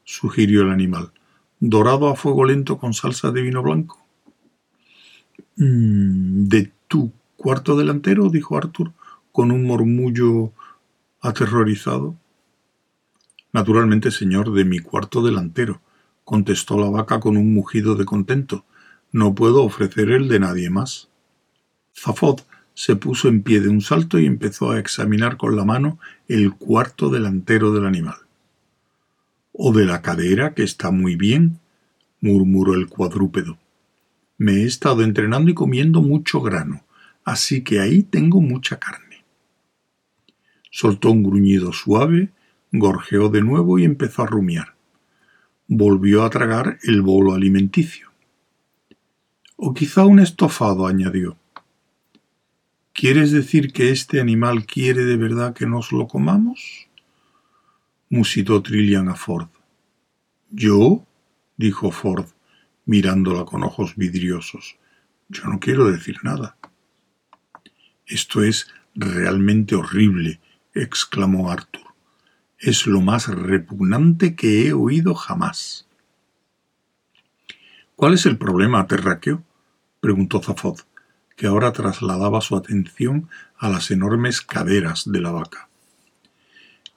sugirió 0.04 0.62
el 0.62 0.72
animal. 0.72 1.12
¿Dorado 1.60 2.10
a 2.10 2.16
fuego 2.16 2.44
lento 2.46 2.78
con 2.78 2.94
salsa 2.94 3.32
de 3.32 3.42
vino 3.42 3.62
blanco? 3.62 4.04
Mm, 5.58 6.48
¿De 6.48 6.72
tu 6.88 7.12
cuarto 7.36 7.78
delantero? 7.78 8.30
dijo 8.30 8.58
Arthur, 8.58 8.94
con 9.32 9.52
un 9.52 9.64
murmullo 9.64 10.54
aterrorizado. 11.22 12.16
Naturalmente, 13.54 14.12
señor, 14.12 14.52
de 14.54 14.66
mi 14.66 14.80
cuarto 14.80 15.22
delantero, 15.22 15.82
contestó 16.24 16.80
la 16.80 16.90
vaca 16.90 17.20
con 17.20 17.38
un 17.38 17.54
mugido 17.54 17.96
de 17.96 18.06
contento. 18.06 18.66
No 19.12 19.36
puedo 19.36 19.64
ofrecer 19.64 20.10
el 20.12 20.28
de 20.28 20.40
nadie 20.40 20.70
más. 20.70 21.10
Zafod 21.96 22.42
se 22.74 22.96
puso 22.96 23.28
en 23.28 23.44
pie 23.44 23.60
de 23.60 23.70
un 23.70 23.82
salto 23.82 24.18
y 24.20 24.26
empezó 24.26 24.72
a 24.72 24.80
examinar 24.80 25.38
con 25.38 25.56
la 25.56 25.66
mano 25.66 26.00
el 26.28 26.54
cuarto 26.54 27.10
delantero 27.10 27.72
del 27.74 27.86
animal. 27.86 28.18
O 29.52 29.74
de 29.74 29.86
la 29.86 30.02
cadera, 30.02 30.54
que 30.54 30.64
está 30.64 30.92
muy 30.92 31.16
bien, 31.16 31.60
murmuró 32.22 32.74
el 32.74 32.88
cuadrúpedo. 32.88 33.58
Me 34.38 34.62
he 34.62 34.66
estado 34.66 35.04
entrenando 35.04 35.52
y 35.52 35.54
comiendo 35.54 36.02
mucho 36.02 36.42
grano, 36.42 36.84
así 37.26 37.64
que 37.64 37.80
ahí 37.80 38.04
tengo 38.04 38.42
mucha 38.42 38.80
carne. 38.80 39.26
Soltó 40.72 41.12
un 41.12 41.24
gruñido 41.24 41.74
suave 41.74 42.32
gorjeó 42.72 43.30
de 43.30 43.42
nuevo 43.42 43.80
y 43.80 43.84
empezó 43.84 44.24
a 44.24 44.28
rumiar. 44.28 44.76
Volvió 45.68 46.24
a 46.24 46.30
tragar 46.30 46.80
el 46.84 47.02
bolo 47.02 47.34
alimenticio. 47.34 48.11
O 49.64 49.76
quizá 49.76 50.06
un 50.06 50.20
estofado, 50.20 50.88
añadió. 50.88 51.38
¿Quieres 52.94 53.32
decir 53.32 53.72
que 53.72 53.92
este 53.92 54.20
animal 54.20 54.66
quiere 54.66 55.06
de 55.06 55.18
verdad 55.18 55.54
que 55.54 55.68
nos 55.68 55.92
lo 55.92 56.08
comamos? 56.08 56.88
musitó 58.10 58.64
Trillian 58.64 59.08
a 59.08 59.16
Ford. 59.16 59.50
¿Yo? 60.50 61.06
dijo 61.58 61.92
Ford, 61.92 62.26
mirándola 62.86 63.46
con 63.46 63.64
ojos 63.64 63.96
vidriosos. 63.96 64.78
Yo 65.30 65.44
no 65.44 65.60
quiero 65.60 65.92
decir 65.92 66.18
nada. 66.24 66.58
Esto 68.08 68.44
es 68.44 68.68
realmente 68.96 69.76
horrible, 69.76 70.40
exclamó 70.74 71.52
Arthur 71.52 71.92
es 72.62 72.86
lo 72.86 73.02
más 73.02 73.28
repugnante 73.28 74.36
que 74.36 74.68
he 74.68 74.74
oído 74.74 75.16
jamás. 75.16 75.88
¿Cuál 77.96 78.14
es 78.14 78.26
el 78.28 78.38
problema, 78.38 78.86
terráqueo? 78.86 79.44
Preguntó 80.02 80.42
Zafod, 80.42 80.80
que 81.38 81.48
ahora 81.48 81.72
trasladaba 81.72 82.42
su 82.42 82.58
atención 82.58 83.30
a 83.58 83.70
las 83.70 83.92
enormes 83.92 84.42
caderas 84.42 85.10
de 85.10 85.22
la 85.22 85.32
vaca. 85.32 85.70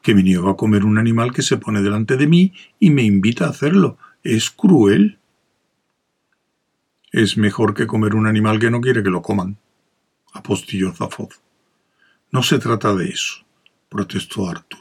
Que 0.03 0.15
me 0.15 0.25
niego 0.25 0.51
a 0.51 0.57
comer 0.57 0.85
un 0.85 0.99
animal 0.99 1.33
que 1.33 1.43
se 1.43 1.59
pone 1.59 1.83
delante 1.83 2.17
de 2.17 2.27
mí 2.27 2.53
y 2.81 2.91
me 2.91 3.03
invita 3.03 3.47
a 3.47 3.51
hacerlo. 3.51 3.99
Es 4.23 4.51
cruel. 4.51 5.19
Es 7.13 7.37
mejor 7.37 7.75
que 7.75 7.87
comer 7.87 8.15
un 8.15 8.27
animal 8.27 8.59
que 8.59 8.71
no 8.71 8.81
quiere 8.81 9.03
que 9.03 9.11
lo 9.11 9.23
coman, 9.23 9.59
apostilló 10.33 10.93
Zafod. 10.93 11.31
No 12.33 12.43
se 12.43 12.59
trata 12.59 12.95
de 12.95 13.11
eso, 13.11 13.45
protestó 13.89 14.49
Arthur. 14.49 14.81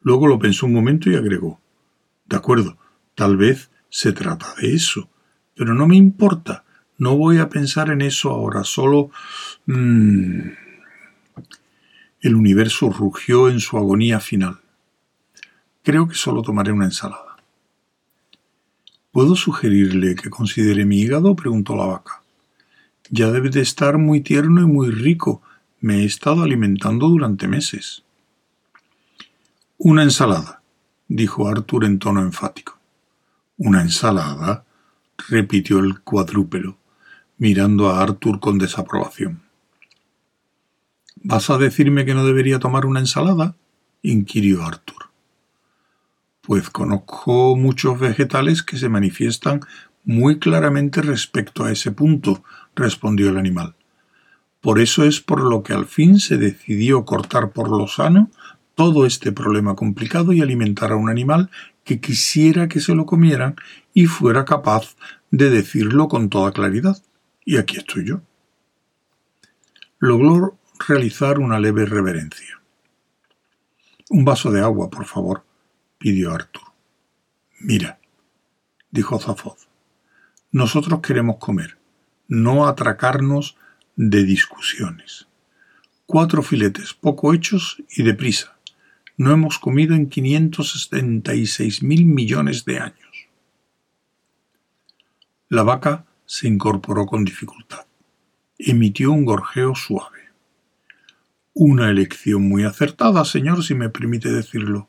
Luego 0.00 0.26
lo 0.26 0.38
pensó 0.38 0.66
un 0.66 0.74
momento 0.74 1.10
y 1.10 1.16
agregó 1.16 1.60
De 2.26 2.36
acuerdo, 2.36 2.76
tal 3.14 3.36
vez 3.36 3.70
se 3.88 4.12
trata 4.12 4.54
de 4.60 4.74
eso, 4.74 5.08
pero 5.54 5.74
no 5.74 5.86
me 5.86 5.96
importa. 5.96 6.64
No 6.98 7.16
voy 7.16 7.38
a 7.38 7.48
pensar 7.48 7.90
en 7.90 8.02
eso 8.02 8.30
ahora, 8.30 8.64
solo... 8.64 9.10
Mm, 9.66 10.50
el 12.20 12.34
universo 12.34 12.90
rugió 12.90 13.48
en 13.48 13.60
su 13.60 13.78
agonía 13.78 14.18
final. 14.18 14.58
Creo 15.84 16.08
que 16.08 16.16
solo 16.16 16.42
tomaré 16.42 16.72
una 16.72 16.86
ensalada. 16.86 17.36
¿Puedo 19.12 19.36
sugerirle 19.36 20.16
que 20.16 20.28
considere 20.28 20.84
mi 20.84 21.00
hígado? 21.00 21.36
preguntó 21.36 21.76
la 21.76 21.86
vaca. 21.86 22.22
Ya 23.10 23.30
debe 23.30 23.50
de 23.50 23.60
estar 23.60 23.98
muy 23.98 24.20
tierno 24.20 24.60
y 24.60 24.66
muy 24.66 24.90
rico. 24.90 25.42
Me 25.80 26.02
he 26.02 26.04
estado 26.04 26.42
alimentando 26.42 27.08
durante 27.08 27.46
meses. 27.46 28.02
Una 29.78 30.02
ensalada, 30.02 30.60
dijo 31.06 31.48
Arthur 31.48 31.84
en 31.84 32.00
tono 32.00 32.20
enfático. 32.20 32.78
¿Una 33.56 33.80
ensalada? 33.80 34.64
repitió 35.28 35.78
el 35.78 36.00
cuadrúpelo, 36.00 36.76
mirando 37.38 37.88
a 37.88 38.02
Arthur 38.02 38.40
con 38.40 38.58
desaprobación. 38.58 39.42
¿Vas 41.16 41.50
a 41.50 41.58
decirme 41.58 42.04
que 42.04 42.14
no 42.14 42.24
debería 42.24 42.58
tomar 42.58 42.86
una 42.86 43.00
ensalada? 43.00 43.54
inquirió 44.02 44.64
Arthur. 44.64 45.10
Pues 46.42 46.70
conozco 46.70 47.56
muchos 47.56 47.98
vegetales 47.98 48.62
que 48.62 48.76
se 48.76 48.88
manifiestan 48.88 49.60
muy 50.04 50.38
claramente 50.38 51.02
respecto 51.02 51.64
a 51.64 51.72
ese 51.72 51.92
punto, 51.92 52.42
respondió 52.74 53.28
el 53.28 53.36
animal. 53.36 53.74
Por 54.60 54.80
eso 54.80 55.04
es 55.04 55.20
por 55.20 55.42
lo 55.42 55.62
que 55.62 55.72
al 55.72 55.86
fin 55.86 56.18
se 56.18 56.38
decidió 56.38 57.04
cortar 57.04 57.52
por 57.52 57.68
lo 57.70 57.86
sano 57.86 58.30
todo 58.74 59.06
este 59.06 59.32
problema 59.32 59.74
complicado 59.74 60.32
y 60.32 60.40
alimentar 60.40 60.92
a 60.92 60.96
un 60.96 61.10
animal 61.10 61.50
que 61.84 62.00
quisiera 62.00 62.68
que 62.68 62.80
se 62.80 62.94
lo 62.94 63.06
comieran 63.06 63.56
y 63.92 64.06
fuera 64.06 64.44
capaz 64.44 64.96
de 65.30 65.50
decirlo 65.50 66.08
con 66.08 66.28
toda 66.28 66.52
claridad. 66.52 66.96
Y 67.48 67.56
aquí 67.56 67.78
estoy 67.78 68.04
yo. 68.04 68.20
Logró 70.00 70.58
realizar 70.86 71.38
una 71.38 71.58
leve 71.58 71.86
reverencia. 71.86 72.60
Un 74.10 74.26
vaso 74.26 74.50
de 74.50 74.60
agua, 74.60 74.90
por 74.90 75.06
favor, 75.06 75.46
pidió 75.96 76.34
Arthur. 76.34 76.74
Mira, 77.58 78.00
dijo 78.90 79.18
Zafoz, 79.18 79.66
nosotros 80.52 81.00
queremos 81.00 81.38
comer, 81.38 81.78
no 82.26 82.68
atracarnos 82.68 83.56
de 83.96 84.24
discusiones. 84.24 85.26
Cuatro 86.04 86.42
filetes 86.42 86.92
poco 86.92 87.32
hechos 87.32 87.82
y 87.96 88.02
deprisa 88.02 88.58
no 89.16 89.32
hemos 89.32 89.58
comido 89.58 89.94
en 89.94 90.10
576 90.10 91.82
mil 91.82 92.04
millones 92.04 92.66
de 92.66 92.78
años. 92.78 93.28
La 95.48 95.62
vaca 95.62 96.04
se 96.28 96.46
incorporó 96.46 97.06
con 97.06 97.24
dificultad. 97.24 97.86
Emitió 98.58 99.12
un 99.12 99.24
gorjeo 99.24 99.74
suave. 99.74 100.28
Una 101.54 101.88
elección 101.88 102.46
muy 102.46 102.64
acertada, 102.64 103.24
señor, 103.24 103.64
si 103.64 103.74
me 103.74 103.88
permite 103.88 104.30
decirlo. 104.30 104.88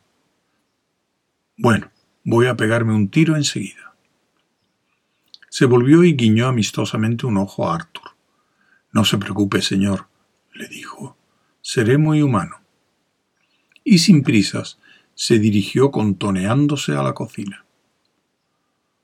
Bueno, 1.55 1.91
voy 2.25 2.48
a 2.48 2.58
pegarme 2.58 2.93
un 2.93 3.10
tiro 3.10 3.38
enseguida. 3.38 3.96
Se 5.50 5.63
volvió 5.63 6.03
y 6.03 6.13
guiñó 6.13 6.48
amistosamente 6.48 7.25
un 7.25 7.38
ojo 7.38 7.69
a 7.69 7.75
Arthur. 7.75 8.12
No 8.91 9.05
se 9.05 9.17
preocupe, 9.17 9.62
señor, 9.62 10.08
le 10.53 10.67
dijo. 10.67 11.15
Seré 11.62 11.98
muy 11.98 12.22
humano 12.22 12.58
y 13.86 14.00
sin 14.00 14.24
prisas 14.24 14.77
se 15.15 15.39
dirigió 15.39 15.89
contoneándose 15.89 16.96
a 16.96 17.03
la 17.03 17.13
cocina. 17.13 17.65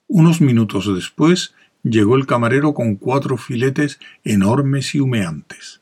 Unos 0.08 0.42
minutos 0.42 0.94
después 0.94 1.56
llegó 1.86 2.16
el 2.16 2.26
camarero 2.26 2.74
con 2.74 2.96
cuatro 2.96 3.38
filetes 3.38 4.00
enormes 4.24 4.96
y 4.96 5.00
humeantes. 5.00 5.82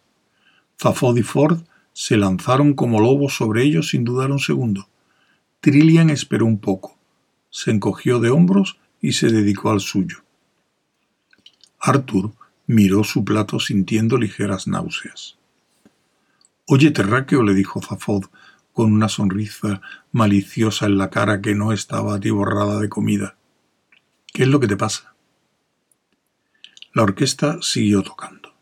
Zafod 0.78 1.16
y 1.18 1.24
Ford 1.24 1.62
se 1.94 2.18
lanzaron 2.18 2.74
como 2.74 3.00
lobos 3.00 3.36
sobre 3.36 3.64
ellos 3.64 3.90
sin 3.90 4.04
dudar 4.04 4.32
un 4.32 4.40
segundo. 4.40 4.90
Trillian 5.62 6.10
esperó 6.10 6.46
un 6.46 6.60
poco, 6.60 6.98
se 7.50 7.72
encogió 7.72 8.20
de 8.20 8.32
hombros 8.32 8.78
y 9.00 9.14
se 9.14 9.30
dedicó 9.30 9.72
al 9.72 9.80
suyo. 9.80 10.24
Arthur 11.80 12.34
miró 12.68 13.06
su 13.06 13.24
plato 13.24 13.60
sintiendo 13.60 14.18
ligeras 14.18 14.68
náuseas. 14.68 15.38
Oye, 16.68 16.92
Terráqueo, 16.92 17.44
le 17.44 17.54
dijo 17.54 17.82
Zafod 17.82 18.26
con 18.74 18.92
una 18.92 19.08
sonrisa 19.08 19.82
maliciosa 20.12 20.86
en 20.86 20.98
la 20.98 21.10
cara 21.10 21.42
que 21.42 21.56
no 21.56 21.72
estaba 21.72 22.16
atiborrada 22.16 22.80
de 22.80 22.90
comida. 22.90 23.38
¿Qué 24.34 24.44
es 24.44 24.50
lo 24.50 24.60
que 24.60 24.68
te 24.68 24.76
pasa? 24.76 25.13
La 26.96 27.02
orquesta 27.02 27.58
siguió 27.62 28.04
tocando. 28.04 28.54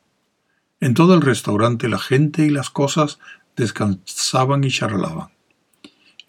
En 0.79 0.93
todo 0.93 1.15
el 1.15 1.21
restaurante 1.21 1.89
la 1.89 1.99
gente 1.99 2.45
y 2.45 2.49
las 2.49 2.69
cosas 2.69 3.19
descansaban 3.57 4.63
y 4.63 4.71
charlaban. 4.71 5.31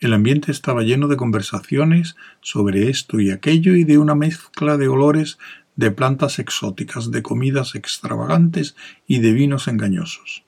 El 0.01 0.13
ambiente 0.13 0.51
estaba 0.51 0.83
lleno 0.83 1.07
de 1.07 1.17
conversaciones 1.17 2.17
sobre 2.41 2.91
esto 2.91 3.21
y 3.21 3.31
aquello 3.31 3.77
y 3.77 3.85
de 3.85 3.99
una 3.99 4.17
mezcla 4.17 4.77
de 4.79 4.89
olores 4.89 5.39
de 5.77 5.93
plantas 5.93 6.41
exóticas, 6.41 7.13
de 7.13 7.23
comidas 7.23 7.77
extravagantes 7.77 8.75
y 9.07 9.21
de 9.21 9.33
vinos 9.33 9.69
engañosos. 9.69 10.43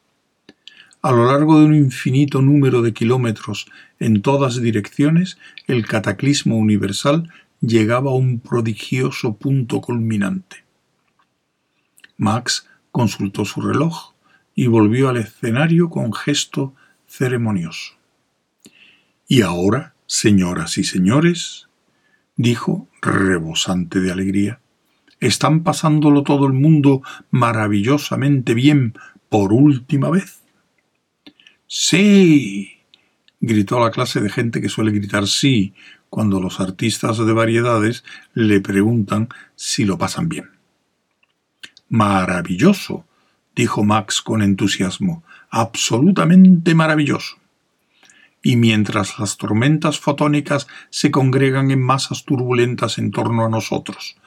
A 1.02 1.12
lo 1.12 1.26
largo 1.26 1.60
de 1.60 1.66
un 1.66 1.74
infinito 1.76 2.42
número 2.42 2.82
de 2.82 2.92
kilómetros 2.92 3.66
en 4.00 4.22
todas 4.22 4.60
direcciones, 4.60 5.38
el 5.68 5.86
cataclismo 5.86 6.58
universal 6.58 7.30
llegaba 7.60 8.10
a 8.10 8.14
un 8.14 8.40
prodigioso 8.40 9.36
punto 9.36 9.80
culminante. 9.80 10.63
Max 12.24 12.66
consultó 12.90 13.44
su 13.44 13.60
reloj 13.60 14.14
y 14.54 14.66
volvió 14.66 15.08
al 15.08 15.18
escenario 15.18 15.90
con 15.90 16.12
gesto 16.12 16.74
ceremonioso. 17.06 17.94
Y 19.28 19.42
ahora, 19.42 19.94
señoras 20.06 20.78
y 20.78 20.84
señores, 20.84 21.68
dijo, 22.36 22.88
rebosante 23.02 24.00
de 24.00 24.10
alegría, 24.10 24.60
¿están 25.20 25.62
pasándolo 25.62 26.22
todo 26.22 26.46
el 26.46 26.52
mundo 26.54 27.02
maravillosamente 27.30 28.54
bien 28.54 28.94
por 29.28 29.52
última 29.52 30.10
vez? 30.10 30.40
Sí, 31.66 32.78
gritó 33.40 33.80
la 33.80 33.90
clase 33.90 34.20
de 34.20 34.30
gente 34.30 34.60
que 34.60 34.68
suele 34.68 34.92
gritar 34.92 35.26
sí 35.26 35.74
cuando 36.08 36.40
los 36.40 36.60
artistas 36.60 37.18
de 37.18 37.32
variedades 37.32 38.04
le 38.34 38.60
preguntan 38.60 39.28
si 39.56 39.84
lo 39.84 39.98
pasan 39.98 40.28
bien. 40.28 40.53
Maravilloso, 41.88 43.04
dijo 43.54 43.84
Max 43.84 44.20
con 44.20 44.42
entusiasmo, 44.42 45.22
absolutamente 45.50 46.74
maravilloso 46.74 47.36
y 48.44 48.56
mientras 48.56 49.18
las 49.18 49.38
tormentas 49.38 49.98
fotónicas 49.98 50.68
se 50.90 51.10
congregan 51.10 51.70
en 51.70 51.82
masas 51.82 52.24
turbulentas 52.24 52.98
en 52.98 53.10
torno 53.10 53.46
a 53.46 53.48
nosotros, 53.48 54.18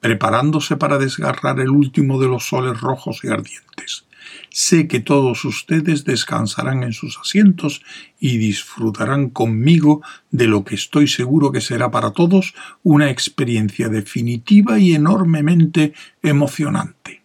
preparándose 0.00 0.78
para 0.78 0.96
desgarrar 0.96 1.60
el 1.60 1.68
último 1.68 2.18
de 2.18 2.26
los 2.26 2.48
soles 2.48 2.80
rojos 2.80 3.20
y 3.22 3.28
ardientes. 3.28 4.05
Sé 4.50 4.88
que 4.88 5.00
todos 5.00 5.44
ustedes 5.44 6.04
descansarán 6.04 6.82
en 6.82 6.92
sus 6.92 7.18
asientos 7.18 7.82
y 8.18 8.38
disfrutarán 8.38 9.30
conmigo 9.30 10.02
de 10.30 10.46
lo 10.46 10.64
que 10.64 10.74
estoy 10.74 11.08
seguro 11.08 11.52
que 11.52 11.60
será 11.60 11.90
para 11.90 12.12
todos 12.12 12.54
una 12.82 13.10
experiencia 13.10 13.88
definitiva 13.88 14.78
y 14.78 14.94
enormemente 14.94 15.94
emocionante. 16.22 17.22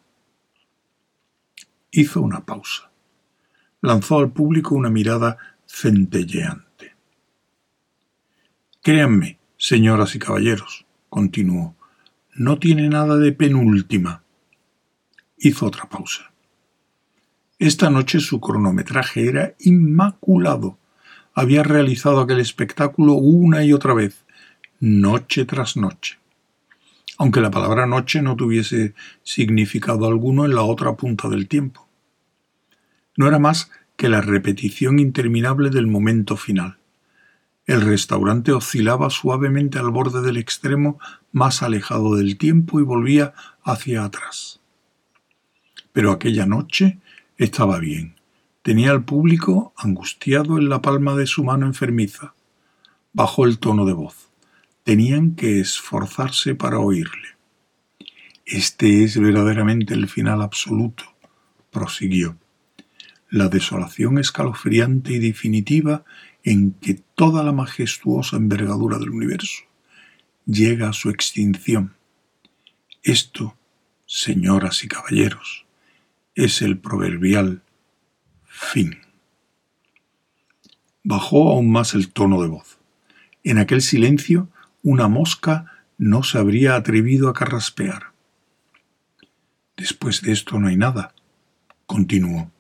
Hizo 1.92 2.22
una 2.22 2.46
pausa. 2.46 2.92
Lanzó 3.82 4.20
al 4.20 4.32
público 4.32 4.76
una 4.76 4.90
mirada 4.90 5.38
centelleante. 5.66 6.96
Créanme, 8.82 9.40
señoras 9.58 10.16
y 10.16 10.20
caballeros, 10.20 10.86
continuó, 11.10 11.76
no 12.34 12.58
tiene 12.60 12.90
nada 12.90 13.18
de 13.18 13.32
penúltima. 13.32 14.24
Hizo 15.38 15.66
otra 15.66 15.88
pausa. 15.90 16.31
Esta 17.62 17.92
noche 17.92 18.20
su 18.22 18.42
cronometraje 18.42 19.28
era 19.28 19.54
inmaculado. 19.60 20.80
Había 21.36 21.62
realizado 21.62 22.20
aquel 22.20 22.40
espectáculo 22.40 23.14
una 23.14 23.64
y 23.64 23.72
otra 23.72 23.94
vez, 23.94 24.26
noche 24.80 25.46
tras 25.46 25.78
noche. 25.78 26.18
Aunque 27.20 27.40
la 27.40 27.52
palabra 27.52 27.86
noche 27.86 28.24
no 28.24 28.36
tuviese 28.36 28.96
significado 29.22 30.08
alguno 30.08 30.46
en 30.46 30.56
la 30.56 30.64
otra 30.64 30.96
punta 30.96 31.30
del 31.30 31.48
tiempo. 31.48 31.88
No 33.16 33.28
era 33.28 33.38
más 33.38 33.70
que 33.96 34.10
la 34.10 34.22
repetición 34.22 34.98
interminable 34.98 35.70
del 35.70 35.86
momento 35.86 36.38
final. 36.38 36.78
El 37.68 37.82
restaurante 37.82 38.54
oscilaba 38.54 39.12
suavemente 39.12 39.78
al 39.78 39.92
borde 39.92 40.24
del 40.24 40.38
extremo 40.38 40.98
más 41.32 41.62
alejado 41.62 42.16
del 42.16 42.40
tiempo 42.40 42.80
y 42.80 42.84
volvía 42.84 43.36
hacia 43.64 44.04
atrás. 44.04 44.62
Pero 45.94 46.10
aquella 46.10 46.48
noche 46.48 46.98
estaba 47.44 47.80
bien. 47.80 48.16
Tenía 48.62 48.92
al 48.92 49.04
público 49.04 49.74
angustiado 49.76 50.58
en 50.58 50.70
la 50.70 50.82
palma 50.82 51.16
de 51.16 51.26
su 51.26 51.44
mano 51.44 51.66
enfermiza. 51.66 52.36
Bajó 53.14 53.46
el 53.46 53.58
tono 53.58 53.86
de 53.86 53.94
voz. 53.94 54.30
Tenían 54.84 55.36
que 55.36 55.60
esforzarse 55.60 56.56
para 56.56 56.80
oírle. 56.80 57.30
Este 58.46 59.04
es 59.04 59.20
verdaderamente 59.20 59.94
el 59.94 60.08
final 60.08 60.42
absoluto, 60.42 61.04
prosiguió 61.72 62.38
la 63.32 63.48
desolación 63.48 64.18
escalofriante 64.20 65.14
y 65.14 65.20
definitiva 65.20 66.04
en 66.44 66.74
que 66.74 67.02
toda 67.16 67.44
la 67.44 67.54
majestuosa 67.54 68.36
envergadura 68.36 69.00
del 69.00 69.10
universo 69.10 69.64
llega 70.46 70.90
a 70.90 70.94
su 70.94 71.10
extinción. 71.10 71.96
Esto, 73.04 73.56
señoras 74.06 74.84
y 74.84 74.90
caballeros, 74.90 75.66
es 76.36 76.62
el 76.62 76.80
proverbial 76.80 77.64
fin. 78.46 79.00
Bajó 81.04 81.50
aún 81.50 81.72
más 81.72 81.94
el 81.94 82.12
tono 82.12 82.42
de 82.42 82.48
voz. 82.48 82.78
En 83.44 83.58
aquel 83.58 83.82
silencio 83.82 84.50
una 84.84 85.08
mosca 85.08 85.84
no 85.98 86.24
se 86.24 86.38
habría 86.38 86.76
atrevido 86.76 87.30
a 87.30 87.34
carraspear. 87.34 88.12
Después 89.78 90.22
de 90.22 90.32
esto 90.32 90.60
no 90.60 90.68
hay 90.68 90.78
nada, 90.78 91.14
continuó 91.86 92.52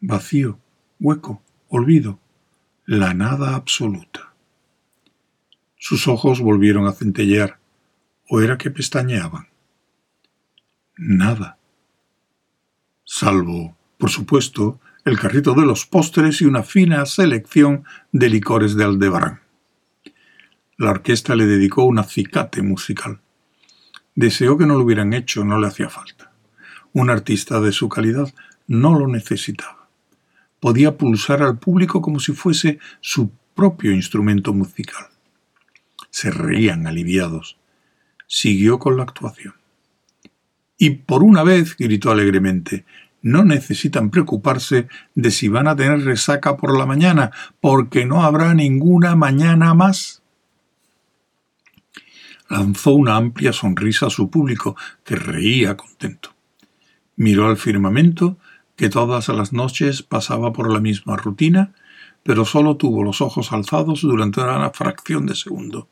vacío, 0.00 0.58
hueco, 0.98 1.42
olvido, 1.68 2.18
la 2.86 3.14
nada 3.14 3.54
absoluta. 3.54 4.34
Sus 5.76 6.08
ojos 6.08 6.40
volvieron 6.40 6.86
a 6.86 6.92
centellear, 6.92 7.58
o 8.28 8.40
era 8.40 8.58
que 8.58 8.70
pestañeaban. 8.70 9.48
Nada. 10.96 11.58
Salvo, 13.12 13.76
por 13.98 14.10
supuesto, 14.10 14.80
el 15.04 15.18
carrito 15.18 15.54
de 15.54 15.66
los 15.66 15.84
postres 15.84 16.40
y 16.40 16.44
una 16.44 16.62
fina 16.62 17.04
selección 17.06 17.84
de 18.12 18.28
licores 18.28 18.76
de 18.76 18.84
Aldebarán. 18.84 19.40
La 20.76 20.90
orquesta 20.90 21.34
le 21.34 21.46
dedicó 21.46 21.84
un 21.84 21.98
acicate 21.98 22.62
musical. 22.62 23.20
Deseó 24.14 24.56
que 24.56 24.66
no 24.66 24.74
lo 24.74 24.84
hubieran 24.84 25.12
hecho, 25.12 25.44
no 25.44 25.58
le 25.58 25.66
hacía 25.66 25.88
falta. 25.88 26.32
Un 26.92 27.10
artista 27.10 27.60
de 27.60 27.72
su 27.72 27.88
calidad 27.88 28.32
no 28.66 28.98
lo 28.98 29.08
necesitaba 29.08 29.80
podía 30.60 30.96
pulsar 30.96 31.42
al 31.42 31.58
público 31.58 32.00
como 32.02 32.20
si 32.20 32.32
fuese 32.32 32.78
su 33.00 33.32
propio 33.54 33.92
instrumento 33.92 34.52
musical. 34.52 35.06
Se 36.10 36.30
reían 36.30 36.86
aliviados. 36.86 37.58
Siguió 38.26 38.78
con 38.78 38.96
la 38.96 39.02
actuación. 39.02 39.54
Y 40.82 40.88
por 40.92 41.22
una 41.22 41.42
vez, 41.42 41.76
gritó 41.76 42.10
alegremente, 42.10 42.86
no 43.20 43.44
necesitan 43.44 44.08
preocuparse 44.08 44.88
de 45.14 45.30
si 45.30 45.46
van 45.48 45.68
a 45.68 45.76
tener 45.76 46.06
resaca 46.06 46.56
por 46.56 46.78
la 46.78 46.86
mañana, 46.86 47.32
porque 47.60 48.06
no 48.06 48.22
habrá 48.22 48.54
ninguna 48.54 49.14
mañana 49.14 49.74
más. 49.74 50.22
Lanzó 52.48 52.92
una 52.92 53.16
amplia 53.16 53.52
sonrisa 53.52 54.06
a 54.06 54.10
su 54.10 54.30
público, 54.30 54.74
que 55.04 55.16
reía 55.16 55.76
contento. 55.76 56.30
Miró 57.14 57.50
al 57.50 57.58
firmamento 57.58 58.38
que 58.74 58.88
todas 58.88 59.28
las 59.28 59.52
noches 59.52 60.02
pasaba 60.02 60.54
por 60.54 60.72
la 60.72 60.80
misma 60.80 61.18
rutina, 61.18 61.74
pero 62.22 62.46
solo 62.46 62.78
tuvo 62.78 63.04
los 63.04 63.20
ojos 63.20 63.52
alzados 63.52 64.00
durante 64.00 64.40
una 64.40 64.70
fracción 64.70 65.26
de 65.26 65.34
segundo. 65.34 65.88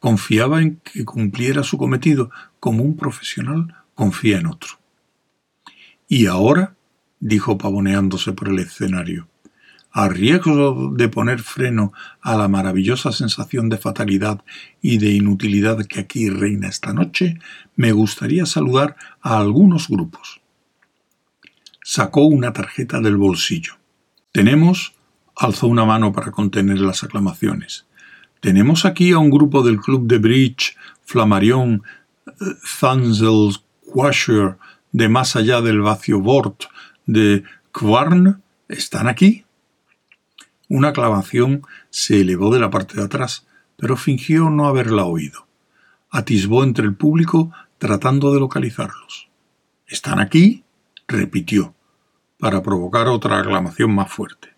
Confiaba 0.00 0.60
en 0.60 0.82
que 0.84 1.06
cumpliera 1.06 1.62
su 1.62 1.78
cometido 1.78 2.30
como 2.60 2.82
un 2.82 2.94
profesional 2.94 3.74
confía 3.96 4.38
en 4.38 4.46
otro. 4.46 4.78
Y 6.06 6.26
ahora, 6.26 6.76
dijo 7.18 7.58
pavoneándose 7.58 8.32
por 8.32 8.50
el 8.50 8.60
escenario, 8.60 9.26
a 9.90 10.08
riesgo 10.08 10.92
de 10.94 11.08
poner 11.08 11.40
freno 11.40 11.92
a 12.20 12.36
la 12.36 12.46
maravillosa 12.46 13.10
sensación 13.10 13.68
de 13.68 13.78
fatalidad 13.78 14.44
y 14.80 14.98
de 14.98 15.10
inutilidad 15.10 15.84
que 15.86 15.98
aquí 15.98 16.30
reina 16.30 16.68
esta 16.68 16.92
noche, 16.92 17.40
me 17.74 17.90
gustaría 17.90 18.46
saludar 18.46 18.94
a 19.20 19.38
algunos 19.38 19.88
grupos 19.88 20.40
sacó 21.88 22.24
una 22.24 22.52
tarjeta 22.52 23.00
del 23.00 23.16
bolsillo. 23.16 23.74
Tenemos 24.32 24.96
Alzó 25.38 25.66
una 25.66 25.84
mano 25.84 26.12
para 26.12 26.30
contener 26.30 26.80
las 26.80 27.04
aclamaciones. 27.04 27.84
Tenemos 28.40 28.86
aquí 28.86 29.12
a 29.12 29.18
un 29.18 29.28
grupo 29.28 29.62
del 29.62 29.78
club 29.78 30.06
de 30.06 30.16
bridge 30.16 30.74
Flammarion 31.04 31.82
Thunzel 32.80 33.58
De 34.92 35.08
más 35.08 35.36
allá 35.36 35.62
del 35.62 35.80
vacío 35.80 36.20
Bort 36.20 36.64
de 37.06 37.44
Kvarn. 37.72 38.42
¿Están 38.68 39.08
aquí? 39.08 39.46
Una 40.68 40.88
aclamación 40.88 41.62
se 41.88 42.20
elevó 42.20 42.52
de 42.52 42.60
la 42.60 42.68
parte 42.68 42.98
de 42.98 43.04
atrás, 43.04 43.46
pero 43.78 43.96
fingió 43.96 44.50
no 44.50 44.66
haberla 44.66 45.06
oído. 45.06 45.46
Atisbó 46.10 46.62
entre 46.62 46.84
el 46.84 46.94
público 46.94 47.52
tratando 47.78 48.34
de 48.34 48.40
localizarlos. 48.40 49.30
¿Están 49.86 50.20
aquí? 50.20 50.62
repitió, 51.08 51.74
para 52.38 52.62
provocar 52.62 53.08
otra 53.08 53.38
aclamación 53.38 53.94
más 53.94 54.12
fuerte. 54.12 54.50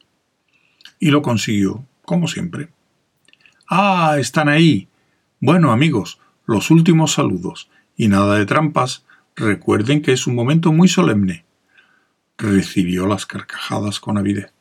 Y 0.99 1.11
lo 1.11 1.23
consiguió, 1.23 1.87
como 2.03 2.27
siempre. 2.27 2.71
Ah, 3.69 4.17
están 4.19 4.49
ahí. 4.49 4.89
Bueno, 5.39 5.71
amigos, 5.71 6.19
los 6.45 6.73
últimos 6.73 7.13
saludos. 7.13 7.71
Y 7.97 8.09
nada 8.09 8.37
de 8.37 8.47
trampas. 8.47 9.05
Recuerden 9.39 10.03
que 10.03 10.11
es 10.11 10.27
un 10.27 10.35
momento 10.35 10.73
muy 10.73 10.89
solemne. 10.89 11.45
Recibió 12.39 13.07
las 13.07 13.25
carcajadas 13.25 14.01
con 14.01 14.19
avidez. 14.19 14.53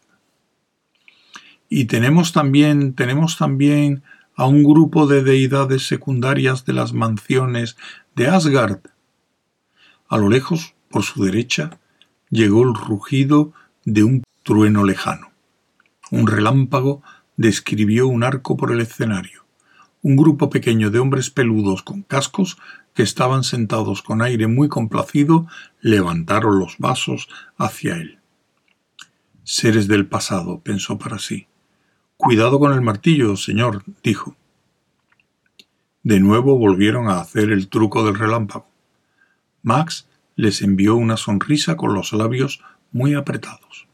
Y 1.68 1.86
tenemos 1.86 2.32
también, 2.32 2.94
tenemos 2.94 3.40
también 3.40 4.04
a 4.36 4.46
un 4.46 4.64
grupo 4.64 5.08
de 5.08 5.24
deidades 5.24 5.88
secundarias 5.88 6.64
de 6.66 6.74
las 6.74 6.94
mansiones 6.94 7.76
de 8.16 8.28
Asgard. 8.28 8.82
A 10.08 10.18
lo 10.18 10.30
lejos, 10.30 10.76
por 10.92 11.02
su 11.02 11.24
derecha, 11.24 11.80
llegó 12.30 12.62
el 12.62 12.76
rugido 12.76 13.54
de 13.84 14.04
un 14.04 14.24
trueno 14.44 14.84
lejano. 14.84 15.32
Un 16.12 16.28
relámpago 16.28 17.02
describió 17.36 18.08
un 18.08 18.24
arco 18.24 18.56
por 18.58 18.72
el 18.72 18.82
escenario. 18.82 19.44
Un 20.04 20.18
grupo 20.18 20.52
pequeño 20.52 20.92
de 20.92 21.00
hombres 21.00 21.32
peludos 21.32 21.82
con 21.82 22.04
cascos 22.04 22.60
que 22.98 23.04
estaban 23.04 23.44
sentados 23.44 24.02
con 24.02 24.24
aire 24.24 24.48
muy 24.48 24.70
complacido 24.70 25.46
levantaron 25.82 26.58
los 26.58 26.80
vasos 26.80 27.30
hacia 27.56 27.96
él. 27.96 28.18
Seres 29.44 29.88
del 29.88 30.08
pasado, 30.08 30.62
pensó 30.62 30.98
para 30.98 31.20
sí. 31.20 31.46
Cuidado 32.18 32.58
con 32.58 32.74
el 32.74 32.82
martillo, 32.82 33.38
señor, 33.38 33.84
dijo. 34.02 34.36
De 36.02 36.20
nuevo 36.20 36.58
volvieron 36.58 37.08
a 37.08 37.20
hacer 37.20 37.52
el 37.52 37.68
truco 37.68 38.04
del 38.04 38.18
relámpago. 38.18 38.68
Max 39.62 40.08
les 40.36 40.64
envió 40.64 40.96
una 40.96 41.18
sonrisa 41.18 41.78
con 41.78 41.94
los 41.94 42.14
labios 42.14 42.64
muy 42.92 43.14
apretados. 43.14 43.86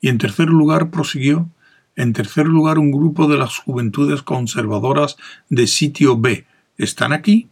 Y 0.00 0.08
en 0.08 0.18
tercer 0.18 0.50
lugar 0.50 0.92
prosiguió 0.92 1.50
en 1.96 2.12
tercer 2.12 2.46
lugar, 2.46 2.78
un 2.78 2.92
grupo 2.92 3.26
de 3.26 3.38
las 3.38 3.58
juventudes 3.58 4.22
conservadoras 4.22 5.16
de 5.48 5.66
sitio 5.66 6.16
B. 6.16 6.46
¿Están 6.76 7.12
aquí? 7.12 7.48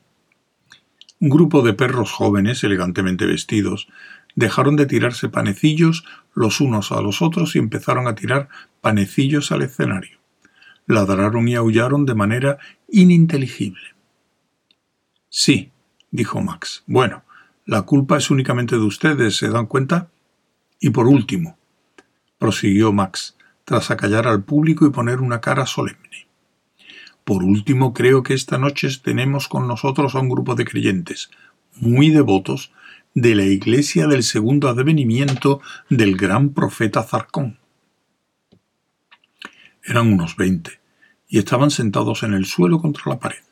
Un 1.19 1.31
grupo 1.31 1.63
de 1.63 1.73
perros 1.73 2.13
jóvenes, 2.13 2.63
elegantemente 2.63 3.27
vestidos, 3.27 3.89
dejaron 4.35 4.77
de 4.77 4.87
tirarse 4.87 5.29
panecillos 5.29 6.05
los 6.35 6.61
unos 6.61 6.93
a 6.93 7.01
los 7.01 7.23
otros 7.23 7.57
y 7.57 7.59
empezaron 7.59 8.07
a 8.07 8.15
tirar 8.15 8.49
panecillos 8.81 9.51
al 9.51 9.63
escenario. 9.63 10.19
Ladraron 10.87 11.49
y 11.49 11.55
aullaron 11.55 12.05
de 12.05 12.15
manera 12.15 12.59
ininteligible. 12.89 13.95
Sí, 15.29 15.73
dijo 16.11 16.41
Max. 16.41 16.85
Bueno, 16.87 17.25
la 17.65 17.83
culpa 17.83 18.19
es 18.19 18.31
únicamente 18.31 18.77
de 18.77 18.83
ustedes, 18.83 19.37
¿se 19.37 19.49
dan 19.49 19.67
cuenta? 19.67 20.09
Y 20.79 20.91
por 20.91 21.07
último, 21.07 21.59
prosiguió 22.39 22.93
Max, 22.93 23.37
tras 23.65 23.91
acallar 23.91 24.29
al 24.29 24.45
público 24.45 24.87
y 24.87 24.91
poner 24.91 25.21
una 25.21 25.41
cara 25.41 25.67
solemne. 25.67 26.26
Por 27.27 27.43
último, 27.43 27.93
creo 27.93 28.23
que 28.23 28.35
esta 28.35 28.57
noche 28.57 28.89
tenemos 29.03 29.49
con 29.49 29.67
nosotros 29.67 30.15
a 30.15 30.21
un 30.21 30.29
grupo 30.29 30.55
de 30.55 30.65
creyentes, 30.65 31.29
muy 31.75 32.11
devotos, 32.11 32.71
de 33.15 33.35
la 33.35 33.43
iglesia 33.43 34.07
del 34.07 34.23
segundo 34.23 34.69
advenimiento 34.69 35.61
del 35.91 36.17
gran 36.17 36.51
profeta 36.51 37.03
Zarcón. 37.03 37.59
Eran 39.83 40.13
unos 40.13 40.37
veinte, 40.37 40.79
y 41.27 41.39
estaban 41.39 41.73
sentados 41.73 42.23
en 42.23 42.33
el 42.33 42.45
suelo 42.45 42.81
contra 42.81 43.03
la 43.07 43.19
pared. 43.19 43.43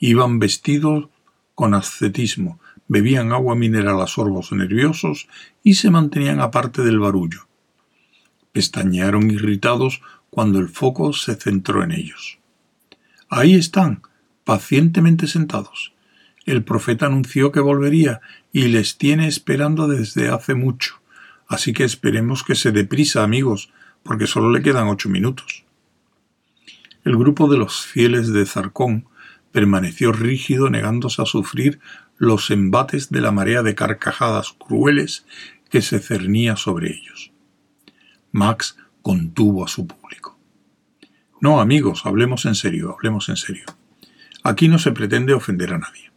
Iban 0.00 0.40
vestidos 0.40 1.08
con 1.54 1.74
ascetismo, 1.74 2.58
bebían 2.88 3.30
agua 3.30 3.54
mineral 3.54 4.00
a 4.00 4.08
sorbos 4.08 4.50
nerviosos 4.50 5.28
y 5.62 5.74
se 5.74 5.92
mantenían 5.92 6.40
aparte 6.40 6.82
del 6.82 6.98
barullo, 6.98 7.46
Pestañearon 8.50 9.30
irritados 9.30 10.02
cuando 10.28 10.58
el 10.58 10.68
foco 10.68 11.12
se 11.12 11.36
centró 11.36 11.84
en 11.84 11.92
ellos. 11.92 12.41
Ahí 13.34 13.54
están, 13.54 14.02
pacientemente 14.44 15.26
sentados. 15.26 15.94
El 16.44 16.64
profeta 16.64 17.06
anunció 17.06 17.50
que 17.50 17.60
volvería 17.60 18.20
y 18.52 18.68
les 18.68 18.98
tiene 18.98 19.26
esperando 19.26 19.88
desde 19.88 20.28
hace 20.28 20.54
mucho. 20.54 21.00
Así 21.48 21.72
que 21.72 21.84
esperemos 21.84 22.42
que 22.42 22.54
se 22.54 22.72
deprisa, 22.72 23.22
amigos, 23.22 23.72
porque 24.02 24.26
solo 24.26 24.50
le 24.50 24.60
quedan 24.60 24.88
ocho 24.88 25.08
minutos. 25.08 25.64
El 27.04 27.16
grupo 27.16 27.48
de 27.48 27.56
los 27.56 27.86
fieles 27.86 28.34
de 28.34 28.44
Zarcón 28.44 29.06
permaneció 29.50 30.12
rígido 30.12 30.68
negándose 30.68 31.22
a 31.22 31.24
sufrir 31.24 31.80
los 32.18 32.50
embates 32.50 33.08
de 33.08 33.22
la 33.22 33.32
marea 33.32 33.62
de 33.62 33.74
carcajadas 33.74 34.52
crueles 34.58 35.24
que 35.70 35.80
se 35.80 36.00
cernía 36.00 36.56
sobre 36.56 36.90
ellos. 36.90 37.32
Max 38.30 38.76
contuvo 39.00 39.64
a 39.64 39.68
su 39.68 39.86
público. 39.86 40.31
No, 41.42 41.60
amigos, 41.60 42.06
hablemos 42.06 42.46
en 42.46 42.54
serio, 42.54 42.92
hablemos 42.94 43.28
en 43.28 43.36
serio. 43.36 43.64
Aquí 44.44 44.68
no 44.68 44.78
se 44.78 44.92
pretende 44.92 45.34
ofender 45.34 45.74
a 45.74 45.78
nadie. 45.78 46.12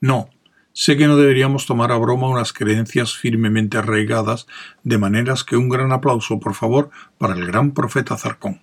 No, 0.00 0.30
sé 0.72 0.96
que 0.96 1.06
no 1.06 1.16
deberíamos 1.16 1.64
tomar 1.64 1.92
a 1.92 1.96
broma 1.96 2.28
unas 2.28 2.52
creencias 2.52 3.14
firmemente 3.14 3.78
arraigadas, 3.78 4.48
de 4.82 4.98
maneras 4.98 5.44
que 5.44 5.56
un 5.56 5.68
gran 5.68 5.92
aplauso, 5.92 6.40
por 6.40 6.54
favor, 6.54 6.90
para 7.18 7.34
el 7.34 7.46
gran 7.46 7.70
profeta 7.70 8.16
Zarcón. 8.16 8.60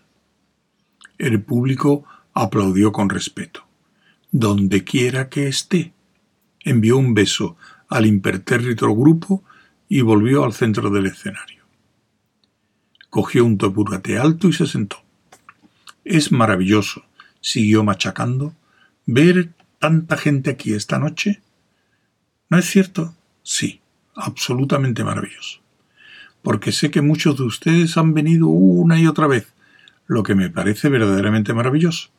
El 1.17 1.41
público 1.41 2.03
aplaudió 2.34 2.91
con 2.91 3.10
respeto. 3.10 3.65
Donde 4.34 4.84
quiera 4.84 5.29
que 5.29 5.47
esté. 5.47 5.93
Envió 6.60 6.97
un 6.97 7.13
beso 7.13 7.55
al 7.88 8.05
impertérrito 8.05 8.93
grupo 8.93 9.45
y 9.88 10.01
volvió 10.01 10.43
al 10.43 10.51
centro 10.51 10.89
del 10.89 11.05
escenario 11.05 11.55
cogió 13.15 13.45
un 13.45 13.58
taburete 13.58 14.17
alto 14.17 14.49
y 14.49 14.51
se 14.51 14.67
sentó. 14.67 15.05
Es 16.06 16.32
maravilloso, 16.32 17.04
siguió 17.41 17.84
machacando, 17.84 18.54
ver 19.08 19.50
tanta 19.80 20.18
gente 20.18 20.52
aquí 20.52 20.74
esta 20.74 21.00
noche. 21.00 21.41
¿No 22.48 22.60
es 22.60 22.65
cierto? 22.65 23.15
Sí, 23.41 23.82
absolutamente 24.13 25.04
maravilloso. 25.04 25.62
Porque 26.44 26.72
sé 26.72 26.91
que 26.91 27.02
muchos 27.02 27.38
de 27.38 27.44
ustedes 27.44 27.98
han 27.98 28.13
venido 28.13 28.48
una 28.48 29.00
y 29.00 29.08
otra 29.08 29.26
vez, 29.26 29.52
lo 30.06 30.22
que 30.22 30.36
me 30.36 30.52
parece 30.52 30.89
verdaderamente 30.89 31.56
maravilloso. 31.56 32.10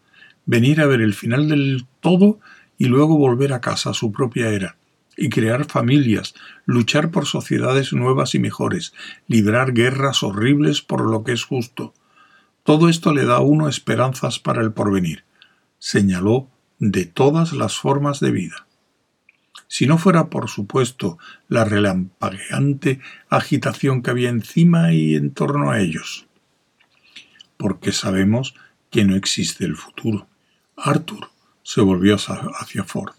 Venir 0.47 0.81
a 0.81 0.87
ver 0.87 1.01
el 1.01 1.15
final 1.15 1.49
del 1.49 1.87
todo 2.01 2.41
y 2.79 2.87
luego 2.87 3.17
volver 3.17 3.53
a 3.53 3.61
casa 3.61 3.91
a 3.91 3.95
su 3.95 4.11
propia 4.11 4.49
era, 4.49 4.77
y 5.17 5.29
crear 5.29 5.65
familias, 5.65 6.35
luchar 6.65 7.13
por 7.13 7.27
sociedades 7.27 7.93
nuevas 7.93 8.35
y 8.35 8.41
mejores, 8.41 8.95
librar 9.29 9.73
guerras 9.73 10.25
horribles 10.25 10.83
por 10.83 11.09
lo 11.09 11.23
que 11.23 11.33
es 11.33 11.45
justo. 11.45 11.95
Todo 12.67 12.89
esto 12.89 13.15
le 13.15 13.25
da 13.25 13.37
a 13.37 13.43
uno 13.43 13.69
esperanzas 13.69 14.41
para 14.41 14.61
el 14.61 14.73
porvenir, 14.73 15.23
señaló 15.79 16.49
de 16.81 17.05
todas 17.05 17.53
las 17.53 17.77
formas 17.77 18.19
de 18.19 18.33
vida. 18.33 18.67
Si 19.69 19.87
no 19.87 19.99
fuera, 19.99 20.31
por 20.31 20.51
supuesto, 20.51 21.17
la 21.47 21.65
relampagueante 21.65 22.99
agitación 23.29 24.03
que 24.03 24.11
había 24.11 24.31
encima 24.31 24.93
y 24.93 25.15
en 25.15 25.31
torno 25.31 25.71
a 25.71 25.79
ellos. 25.79 26.27
Porque 27.57 27.93
sabemos 27.93 28.57
que 28.91 29.05
no 29.05 29.15
existe 29.15 29.65
el 29.65 29.77
futuro. 29.77 30.27
Arthur 30.77 31.31
se 31.63 31.83
volvió 31.83 32.17
hacia 32.17 32.83
Ford. 32.83 33.15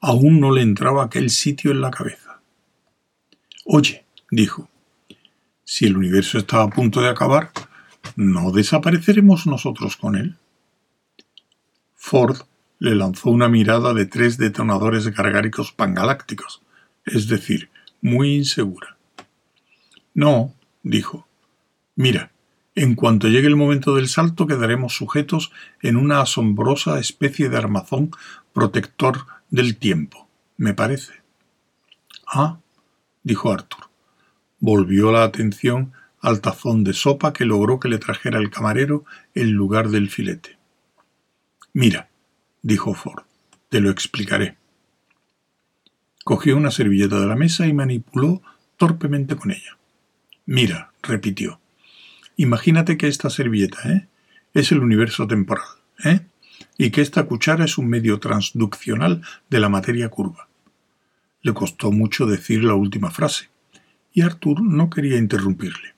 Aún 0.00 0.40
no 0.40 0.50
le 0.50 0.62
entraba 0.62 1.04
aquel 1.04 1.30
sitio 1.30 1.70
en 1.70 1.82
la 1.82 1.92
cabeza. 1.92 2.40
Oye, 3.64 4.04
dijo, 4.28 4.68
si 5.62 5.86
el 5.86 5.96
universo 5.96 6.38
está 6.38 6.62
a 6.62 6.68
punto 6.68 7.00
de 7.00 7.10
acabar, 7.10 7.52
¿no 8.16 8.52
desapareceremos 8.52 9.46
nosotros 9.46 9.96
con 9.96 10.16
él? 10.16 10.36
Ford 11.94 12.38
le 12.78 12.94
lanzó 12.94 13.30
una 13.30 13.48
mirada 13.48 13.94
de 13.94 14.06
tres 14.06 14.38
detonadores 14.38 15.06
gargáricos 15.08 15.72
pangalácticos, 15.72 16.62
es 17.04 17.28
decir, 17.28 17.70
muy 18.00 18.34
insegura. 18.34 18.96
No, 20.14 20.54
dijo. 20.82 21.26
Mira, 21.94 22.32
en 22.74 22.94
cuanto 22.94 23.28
llegue 23.28 23.46
el 23.46 23.56
momento 23.56 23.94
del 23.94 24.08
salto 24.08 24.46
quedaremos 24.46 24.94
sujetos 24.94 25.52
en 25.82 25.96
una 25.96 26.22
asombrosa 26.22 26.98
especie 26.98 27.48
de 27.48 27.56
armazón 27.56 28.10
protector 28.52 29.26
del 29.50 29.76
tiempo, 29.76 30.26
me 30.56 30.74
parece. 30.74 31.12
Ah, 32.26 32.58
dijo 33.22 33.52
Arthur. 33.52 33.90
Volvió 34.58 35.12
la 35.12 35.24
atención 35.24 35.92
al 36.22 36.40
tazón 36.40 36.84
de 36.84 36.94
sopa 36.94 37.32
que 37.32 37.44
logró 37.44 37.80
que 37.80 37.88
le 37.88 37.98
trajera 37.98 38.38
el 38.38 38.48
camarero 38.48 39.04
en 39.34 39.50
lugar 39.52 39.90
del 39.90 40.08
filete. 40.08 40.56
Mira, 41.74 42.08
dijo 42.62 42.94
Ford, 42.94 43.24
te 43.68 43.80
lo 43.80 43.90
explicaré. 43.90 44.56
Cogió 46.24 46.56
una 46.56 46.70
servilleta 46.70 47.18
de 47.18 47.26
la 47.26 47.34
mesa 47.34 47.66
y 47.66 47.72
manipuló 47.72 48.40
torpemente 48.76 49.34
con 49.36 49.50
ella. 49.50 49.76
Mira, 50.46 50.92
repitió. 51.02 51.60
Imagínate 52.36 52.96
que 52.96 53.08
esta 53.08 53.28
servilleta, 53.28 53.92
¿eh? 53.92 54.08
Es 54.54 54.70
el 54.70 54.78
universo 54.78 55.26
temporal, 55.26 55.66
¿eh? 56.04 56.20
Y 56.78 56.90
que 56.90 57.00
esta 57.00 57.24
cuchara 57.24 57.64
es 57.64 57.78
un 57.78 57.88
medio 57.88 58.20
transduccional 58.20 59.22
de 59.50 59.60
la 59.60 59.68
materia 59.68 60.08
curva. 60.08 60.48
Le 61.42 61.52
costó 61.52 61.90
mucho 61.90 62.26
decir 62.26 62.62
la 62.62 62.74
última 62.74 63.10
frase, 63.10 63.48
y 64.12 64.20
Arthur 64.20 64.62
no 64.62 64.88
quería 64.88 65.16
interrumpirle. 65.16 65.94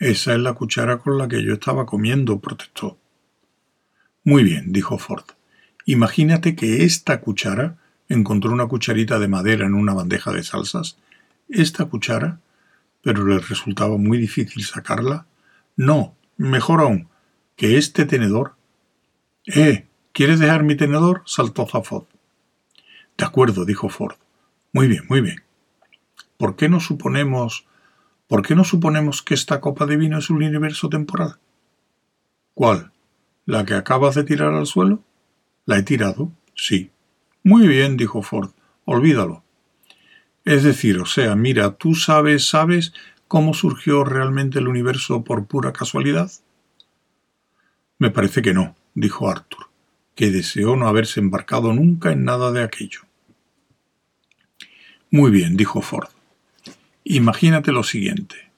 Esa 0.00 0.32
es 0.32 0.40
la 0.40 0.54
cuchara 0.54 0.96
con 0.96 1.18
la 1.18 1.28
que 1.28 1.44
yo 1.44 1.52
estaba 1.52 1.84
comiendo, 1.84 2.40
protestó. 2.40 2.96
Muy 4.24 4.42
bien, 4.42 4.72
dijo 4.72 4.96
Ford. 4.96 5.24
Imagínate 5.84 6.56
que 6.56 6.84
esta 6.84 7.20
cuchara 7.20 7.76
encontró 8.08 8.50
una 8.50 8.66
cucharita 8.66 9.18
de 9.18 9.28
madera 9.28 9.66
en 9.66 9.74
una 9.74 9.92
bandeja 9.92 10.32
de 10.32 10.42
salsas. 10.42 10.96
Esta 11.50 11.84
cuchara, 11.84 12.40
pero 13.02 13.26
le 13.26 13.40
resultaba 13.40 13.98
muy 13.98 14.16
difícil 14.16 14.64
sacarla. 14.64 15.26
No, 15.76 16.16
mejor 16.38 16.80
aún, 16.80 17.08
que 17.54 17.76
este 17.76 18.06
tenedor. 18.06 18.54
Eh, 19.54 19.86
¿quieres 20.12 20.40
dejar 20.40 20.62
mi 20.62 20.76
tenedor? 20.76 21.22
saltó 21.26 21.66
Zafod. 21.66 22.04
De 23.18 23.26
acuerdo, 23.26 23.66
dijo 23.66 23.90
Ford. 23.90 24.16
Muy 24.72 24.88
bien, 24.88 25.04
muy 25.10 25.20
bien. 25.20 25.42
¿Por 26.38 26.56
qué 26.56 26.70
no 26.70 26.80
suponemos 26.80 27.66
¿por 28.30 28.46
qué 28.46 28.54
no 28.54 28.62
suponemos 28.62 29.22
que 29.22 29.34
esta 29.34 29.60
copa 29.60 29.86
de 29.86 29.96
vino 29.96 30.16
es 30.16 30.30
un 30.30 30.36
universo 30.36 30.88
temporal? 30.88 31.40
¿Cuál? 32.54 32.92
¿La 33.44 33.64
que 33.64 33.74
acabas 33.74 34.14
de 34.14 34.22
tirar 34.22 34.54
al 34.54 34.66
suelo? 34.66 35.02
¿La 35.66 35.78
he 35.78 35.82
tirado? 35.82 36.30
Sí. 36.54 36.92
Muy 37.42 37.66
bien, 37.66 37.96
dijo 37.96 38.22
Ford. 38.22 38.50
Olvídalo. 38.84 39.42
Es 40.44 40.62
decir, 40.62 40.98
o 41.00 41.06
sea, 41.06 41.34
mira, 41.34 41.72
¿tú 41.72 41.96
sabes, 41.96 42.48
sabes 42.48 42.92
cómo 43.26 43.52
surgió 43.52 44.04
realmente 44.04 44.60
el 44.60 44.68
universo 44.68 45.24
por 45.24 45.46
pura 45.46 45.72
casualidad? 45.72 46.30
Me 47.98 48.10
parece 48.10 48.42
que 48.42 48.54
no, 48.54 48.76
dijo 48.94 49.28
Arthur, 49.28 49.70
que 50.14 50.30
deseó 50.30 50.76
no 50.76 50.86
haberse 50.86 51.18
embarcado 51.18 51.72
nunca 51.72 52.12
en 52.12 52.24
nada 52.24 52.52
de 52.52 52.62
aquello. 52.62 53.00
Muy 55.10 55.32
bien, 55.32 55.56
dijo 55.56 55.82
Ford. 55.82 56.10
Imagínate 57.04 57.72
lo 57.72 57.82
siguiente. 57.82 58.50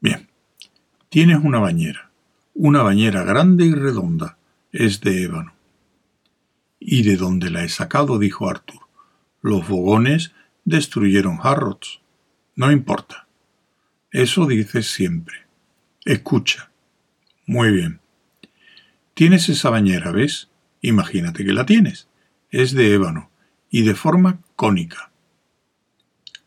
Bien, 0.00 0.28
tienes 1.08 1.38
una 1.42 1.58
bañera, 1.58 2.10
una 2.54 2.82
bañera 2.82 3.22
grande 3.24 3.66
y 3.66 3.72
redonda, 3.72 4.38
es 4.72 5.00
de 5.00 5.24
ébano. 5.24 5.52
¿Y 6.80 7.02
de 7.02 7.16
dónde 7.16 7.50
la 7.50 7.64
he 7.64 7.68
sacado? 7.68 8.18
dijo 8.18 8.48
Arthur. 8.48 8.80
Los 9.42 9.68
bogones 9.68 10.32
destruyeron 10.64 11.38
Harrods. 11.42 12.00
No 12.54 12.70
importa. 12.70 13.26
Eso 14.10 14.46
dices 14.46 14.90
siempre. 14.90 15.46
Escucha. 16.04 16.70
Muy 17.46 17.70
bien. 17.72 18.00
Tienes 19.14 19.48
esa 19.48 19.70
bañera, 19.70 20.12
¿ves? 20.12 20.48
Imagínate 20.80 21.44
que 21.44 21.52
la 21.52 21.66
tienes. 21.66 22.08
Es 22.50 22.72
de 22.72 22.94
ébano 22.94 23.30
y 23.70 23.82
de 23.82 23.94
forma 23.94 24.40
cónica. 24.56 25.10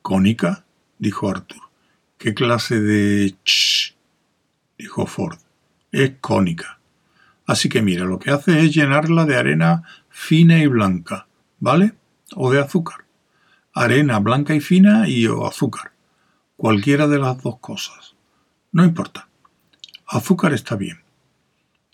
¿Cónica? 0.02 0.66
Dijo 1.02 1.30
Arthur. 1.30 1.64
¿Qué 2.18 2.34
clase 2.34 2.80
de 2.80 3.36
ch? 3.44 3.98
dijo 4.78 5.06
Ford. 5.06 5.40
Es 5.92 6.14
cónica. 6.22 6.80
Así 7.46 7.68
que 7.68 7.82
mira, 7.82 8.06
lo 8.06 8.20
que 8.20 8.30
hace 8.32 8.64
es 8.64 8.74
llenarla 8.74 9.26
de 9.26 9.36
arena 9.36 9.84
fina 10.10 10.60
y 10.60 10.68
blanca, 10.68 11.28
¿vale? 11.60 11.96
O 12.36 12.52
de 12.52 12.62
azúcar. 12.62 13.06
Arena 13.74 14.20
blanca 14.20 14.54
y 14.54 14.62
fina 14.62 15.10
y 15.10 15.26
o 15.26 15.46
azúcar. 15.48 15.92
Cualquiera 16.56 17.08
de 17.08 17.18
las 17.18 17.42
dos 17.42 17.58
cosas. 17.60 18.16
No 18.72 18.86
importa. 18.86 19.28
Azúcar 20.08 20.54
está 20.54 20.76
bien. 20.76 21.02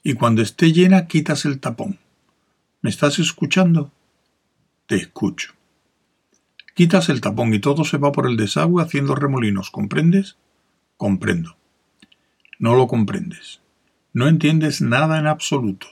Y 0.04 0.14
cuando 0.14 0.42
esté 0.42 0.74
llena, 0.74 1.08
quitas 1.08 1.46
el 1.46 1.60
tapón. 1.60 1.98
¿Me 2.82 2.90
estás 2.90 3.20
escuchando? 3.20 3.92
Te 4.86 4.96
escucho. 4.96 5.57
Quitas 6.78 7.10
el 7.10 7.22
tapón 7.22 7.56
y 7.56 7.60
todo 7.60 7.86
se 7.86 7.98
va 7.98 8.12
por 8.12 8.28
el 8.28 8.38
desagüe 8.38 8.84
haciendo 8.84 9.16
remolinos, 9.16 9.72
¿comprendes? 9.72 10.38
Comprendo. 10.96 11.58
No 12.60 12.76
lo 12.76 12.86
comprendes. 12.86 13.62
No 14.14 14.28
entiendes 14.28 14.80
nada 14.80 15.18
en 15.18 15.26
absoluto. 15.26 15.88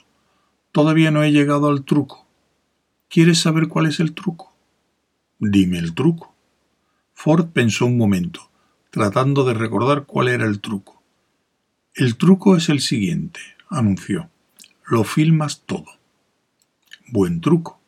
Todavía 0.71 1.09
no 1.09 1.23
he 1.23 1.31
llegado 1.31 1.69
al 1.69 1.85
truco. 1.85 2.27
¿Quieres 3.09 3.39
saber 3.39 3.67
cuál 3.67 3.87
es 3.87 3.99
el 3.99 4.13
truco? 4.13 4.53
Dime 5.39 5.79
el 5.79 5.95
truco. 5.95 6.35
Ford 7.15 7.47
pensó 7.47 7.87
un 7.87 7.97
momento, 7.97 8.51
tratando 8.91 9.43
de 9.43 9.55
recordar 9.55 10.05
cuál 10.05 10.27
era 10.27 10.45
el 10.45 10.61
truco. 10.61 11.01
El 11.95 12.15
truco 12.15 12.55
es 12.57 12.69
el 12.69 12.79
siguiente, 12.79 13.39
anunció. 13.71 14.29
Lo 14.85 15.03
filmas 15.03 15.63
todo. 15.65 15.97
Buen 17.07 17.41
truco. 17.41 17.81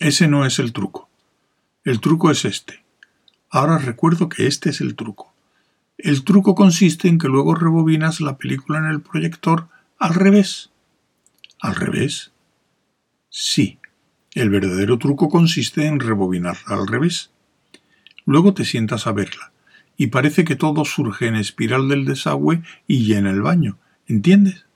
Ese 0.00 0.26
no 0.26 0.46
es 0.46 0.58
el 0.58 0.72
truco. 0.72 1.07
El 1.88 2.00
truco 2.00 2.30
es 2.30 2.44
este. 2.44 2.82
Ahora 3.48 3.78
recuerdo 3.78 4.28
que 4.28 4.46
este 4.46 4.68
es 4.68 4.82
el 4.82 4.94
truco. 4.94 5.32
El 5.96 6.22
truco 6.22 6.54
consiste 6.54 7.08
en 7.08 7.16
que 7.16 7.28
luego 7.28 7.54
rebobinas 7.54 8.20
la 8.20 8.36
película 8.36 8.78
en 8.78 8.84
el 8.84 9.00
proyector 9.00 9.68
al 9.98 10.12
revés. 10.12 10.68
¿Al 11.58 11.76
revés? 11.76 12.30
Sí, 13.30 13.78
el 14.34 14.50
verdadero 14.50 14.98
truco 14.98 15.30
consiste 15.30 15.86
en 15.86 15.98
rebobinarla 15.98 16.76
al 16.76 16.86
revés. 16.86 17.30
Luego 18.26 18.52
te 18.52 18.66
sientas 18.66 19.06
a 19.06 19.12
verla, 19.12 19.52
y 19.96 20.08
parece 20.08 20.44
que 20.44 20.56
todo 20.56 20.84
surge 20.84 21.26
en 21.26 21.36
espiral 21.36 21.88
del 21.88 22.04
desagüe 22.04 22.62
y 22.86 23.06
llena 23.06 23.30
el 23.30 23.40
baño, 23.40 23.78
¿entiendes? 24.06 24.66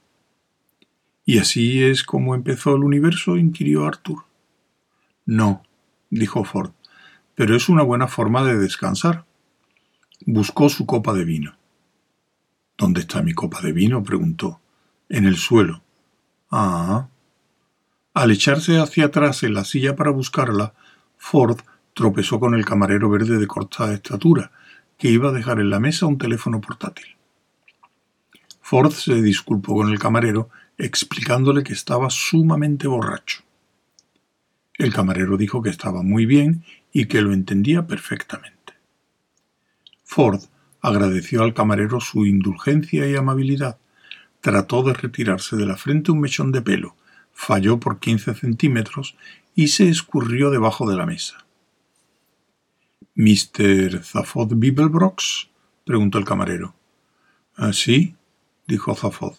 ¿Y 1.27 1.41
así 1.41 1.83
es 1.83 2.05
como 2.05 2.35
empezó 2.35 2.75
el 2.75 2.85
universo? 2.85 3.37
inquirió 3.37 3.85
Arthur. 3.85 4.25
No, 5.27 5.63
dijo 6.09 6.45
Ford, 6.45 6.73
pero 7.35 7.57
es 7.57 7.69
una 7.69 7.83
buena 7.83 8.09
forma 8.09 8.45
de 8.45 8.59
descansar. 8.59 9.25
Buscó 10.27 10.69
su 10.69 10.87
copa 10.87 11.13
de 11.13 11.25
vino. 11.25 11.57
¿Dónde 12.77 13.01
está 13.01 13.23
mi 13.23 13.33
copa 13.33 13.61
de 13.61 13.73
vino? 13.73 14.03
preguntó. 14.03 14.61
En 15.09 15.27
el 15.27 15.37
suelo. 15.37 15.83
Ah. 16.51 17.09
Al 18.15 18.31
echarse 18.31 18.79
hacia 18.79 19.07
atrás 19.07 19.43
en 19.43 19.55
la 19.55 19.65
silla 19.65 19.97
para 19.97 20.11
buscarla, 20.11 20.75
Ford 21.17 21.61
tropezó 21.95 22.41
con 22.41 22.55
el 22.55 22.65
camarero 22.65 23.09
verde 23.09 23.39
de 23.39 23.47
corta 23.47 23.93
estatura, 23.93 24.51
que 24.99 25.09
iba 25.09 25.31
a 25.31 25.33
dejar 25.33 25.61
en 25.61 25.71
la 25.71 25.81
mesa 25.81 26.07
un 26.07 26.19
teléfono 26.19 26.61
portátil. 26.61 27.17
Ford 28.61 28.93
se 28.93 29.21
disculpó 29.21 29.75
con 29.75 29.91
el 29.91 29.99
camarero, 29.99 30.51
explicándole 30.79 31.63
que 31.63 31.73
estaba 31.73 32.11
sumamente 32.11 32.87
borracho. 32.87 33.43
El 34.79 34.93
camarero 34.93 35.37
dijo 35.37 35.63
que 35.63 35.71
estaba 35.71 36.03
muy 36.03 36.27
bien 36.27 36.65
y 36.93 37.07
que 37.07 37.23
lo 37.23 37.33
entendía 37.33 37.87
perfectamente. 37.87 38.75
Ford 40.05 40.43
agradeció 40.81 41.43
al 41.43 41.55
camarero 41.55 42.01
su 42.01 42.27
indulgencia 42.27 43.09
y 43.09 43.17
amabilidad, 43.17 43.79
trató 44.41 44.83
de 44.83 44.93
retirarse 44.93 45.57
de 45.57 45.67
la 45.67 45.77
frente 45.77 46.13
un 46.13 46.21
mechón 46.21 46.53
de 46.53 46.63
pelo, 46.63 46.97
falló 47.33 47.79
por 47.79 47.99
quince 47.99 48.35
centímetros 48.35 49.17
y 49.55 49.69
se 49.69 49.89
escurrió 49.89 50.51
debajo 50.51 50.89
de 50.89 50.97
la 50.97 51.07
mesa. 51.07 51.45
¿Mr. 53.15 54.03
Zafod 54.03 54.55
Bibelbrox? 54.55 55.49
preguntó 55.85 56.19
el 56.19 56.25
camarero. 56.25 56.75
«¿Ah, 57.57 57.73
sí, 57.73 58.17
dijo 58.67 58.95
Zafod, 58.95 59.35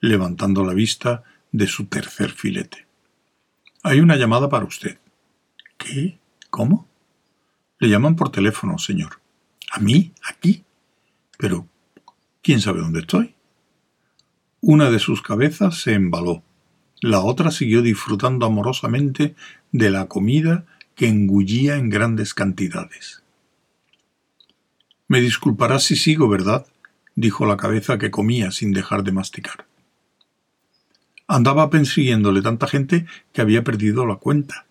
levantando 0.00 0.64
la 0.64 0.74
vista 0.74 1.22
de 1.52 1.66
su 1.66 1.86
tercer 1.86 2.30
filete. 2.30 2.86
Hay 3.82 4.00
una 4.00 4.16
llamada 4.16 4.48
para 4.48 4.64
usted. 4.64 4.98
¿Qué? 5.78 6.18
¿Cómo? 6.56 6.88
Le 7.78 7.90
llaman 7.90 8.16
por 8.16 8.32
teléfono, 8.32 8.78
señor. 8.78 9.20
¿A 9.70 9.78
mí? 9.78 10.14
¿Aquí? 10.26 10.64
Pero, 11.36 11.68
¿quién 12.42 12.62
sabe 12.62 12.80
dónde 12.80 13.00
estoy? 13.00 13.34
Una 14.62 14.90
de 14.90 14.98
sus 14.98 15.20
cabezas 15.20 15.82
se 15.82 15.92
embaló. 15.92 16.42
La 17.02 17.20
otra 17.20 17.50
siguió 17.50 17.82
disfrutando 17.82 18.46
amorosamente 18.46 19.36
de 19.70 19.90
la 19.90 20.06
comida 20.06 20.64
que 20.94 21.08
engullía 21.08 21.76
en 21.76 21.90
grandes 21.90 22.32
cantidades. 22.32 23.22
Me 25.08 25.20
disculparás 25.20 25.84
si 25.84 25.94
sigo, 25.94 26.26
¿verdad? 26.26 26.64
dijo 27.16 27.44
la 27.44 27.58
cabeza 27.58 27.98
que 27.98 28.10
comía 28.10 28.50
sin 28.50 28.72
dejar 28.72 29.02
de 29.02 29.12
masticar. 29.12 29.66
Andaba 31.28 31.68
persiguiéndole 31.68 32.40
tanta 32.40 32.66
gente 32.66 33.04
que 33.34 33.42
había 33.42 33.62
perdido 33.62 34.06
la 34.06 34.16
cuenta. 34.16 34.64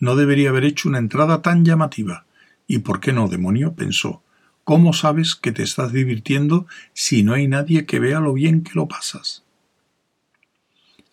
No 0.00 0.16
debería 0.16 0.48
haber 0.48 0.64
hecho 0.64 0.88
una 0.88 0.98
entrada 0.98 1.42
tan 1.42 1.64
llamativa. 1.64 2.24
¿Y 2.66 2.78
por 2.78 3.00
qué 3.00 3.12
no, 3.12 3.28
demonio? 3.28 3.74
pensó. 3.74 4.22
¿Cómo 4.64 4.92
sabes 4.92 5.34
que 5.34 5.52
te 5.52 5.62
estás 5.62 5.92
divirtiendo 5.92 6.66
si 6.92 7.22
no 7.22 7.34
hay 7.34 7.48
nadie 7.48 7.86
que 7.86 7.98
vea 7.98 8.20
lo 8.20 8.32
bien 8.32 8.62
que 8.62 8.72
lo 8.74 8.88
pasas? 8.88 9.44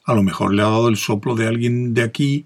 A 0.06 0.14
lo 0.14 0.24
mejor 0.24 0.54
le 0.54 0.62
ha 0.62 0.66
dado 0.66 0.88
el 0.88 0.96
soplo 0.96 1.36
de 1.36 1.48
alguien 1.48 1.94
de 1.94 2.04
aquí 2.04 2.46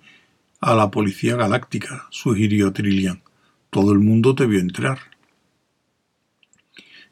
a 0.59 0.73
la 0.73 0.89
policía 0.89 1.35
galáctica, 1.35 2.07
sugirió 2.09 2.71
Trillian. 2.73 3.21
Todo 3.69 3.93
el 3.93 3.99
mundo 3.99 4.35
te 4.35 4.45
vio 4.45 4.59
entrar. 4.59 4.99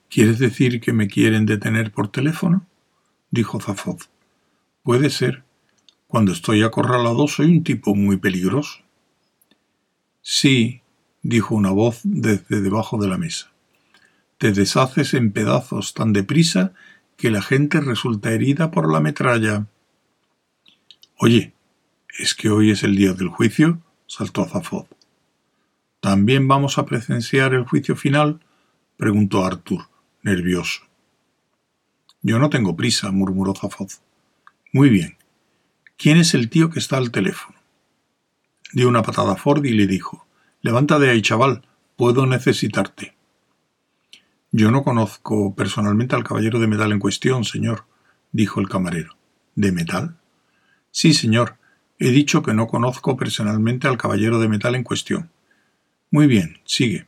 ¿Quieres 0.10 0.40
decir 0.40 0.82
que 0.82 0.92
me 0.92 1.08
quieren 1.08 1.46
detener 1.46 1.92
por 1.92 2.08
teléfono? 2.08 2.66
dijo 3.30 3.60
Zafoz. 3.60 4.10
Puede 4.82 5.10
ser. 5.12 5.44
Cuando 6.08 6.32
estoy 6.32 6.64
acorralado 6.64 7.28
soy 7.28 7.58
un 7.58 7.64
tipo 7.64 7.94
muy 7.94 8.18
peligroso. 8.18 8.80
Sí, 10.22 10.82
dijo 11.22 11.56
una 11.56 11.72
voz 11.72 12.02
desde 12.04 12.62
debajo 12.62 12.98
de 13.02 13.08
la 13.08 13.18
mesa. 13.18 13.52
Te 14.38 14.52
deshaces 14.52 15.14
en 15.14 15.32
pedazos 15.32 15.94
tan 15.94 16.14
deprisa 16.14 16.74
que 17.18 17.30
la 17.30 17.42
gente 17.42 17.82
resulta 17.82 18.32
herida 18.32 18.72
por 18.72 18.92
la 18.92 19.02
metralla. 19.02 19.68
Oye, 21.18 21.54
¿es 22.18 22.34
que 22.34 22.50
hoy 22.50 22.72
es 22.72 22.84
el 22.84 22.96
día 22.96 23.14
del 23.14 23.28
juicio? 23.28 23.82
saltó 24.08 24.46
Zafoz. 24.46 24.88
¿También 26.00 26.48
vamos 26.48 26.78
a 26.78 26.86
presenciar 26.86 27.54
el 27.54 27.66
juicio 27.66 27.96
final? 27.96 28.40
preguntó 28.96 29.46
Arthur, 29.46 29.90
nervioso. 30.24 30.84
Yo 32.22 32.40
no 32.40 32.50
tengo 32.50 32.76
prisa, 32.76 33.12
murmuró 33.12 33.54
Zafoz. 33.54 34.02
Muy 34.72 34.90
bien. 34.90 35.18
¿Quién 35.98 36.18
es 36.18 36.34
el 36.34 36.50
tío 36.50 36.70
que 36.70 36.80
está 36.80 36.96
al 36.98 37.12
teléfono? 37.12 37.59
Dio 38.72 38.88
una 38.88 39.02
patada 39.02 39.34
a 39.34 39.36
Ford 39.36 39.66
y 39.66 39.72
le 39.72 39.88
dijo 39.88 40.28
Levanta 40.62 41.00
de 41.00 41.10
ahí, 41.10 41.22
chaval, 41.22 41.64
puedo 41.96 42.26
necesitarte. 42.26 43.16
Yo 44.52 44.72
no 44.72 44.84
conozco 44.84 45.56
personalmente 45.56 46.16
al 46.16 46.24
caballero 46.24 46.60
de 46.60 46.68
metal 46.68 46.92
en 46.92 47.00
cuestión, 47.00 47.46
señor, 47.46 47.86
dijo 48.32 48.60
el 48.60 48.68
camarero. 48.68 49.16
¿De 49.56 49.72
metal? 49.72 50.18
Sí, 50.92 51.14
señor. 51.14 51.58
He 52.00 52.12
dicho 52.12 52.42
que 52.42 52.54
no 52.54 52.68
conozco 52.68 53.18
personalmente 53.18 53.88
al 53.88 53.98
caballero 53.98 54.40
de 54.40 54.48
metal 54.48 54.76
en 54.76 54.84
cuestión. 54.84 55.30
Muy 56.12 56.28
bien, 56.28 56.60
sigue. 56.64 57.08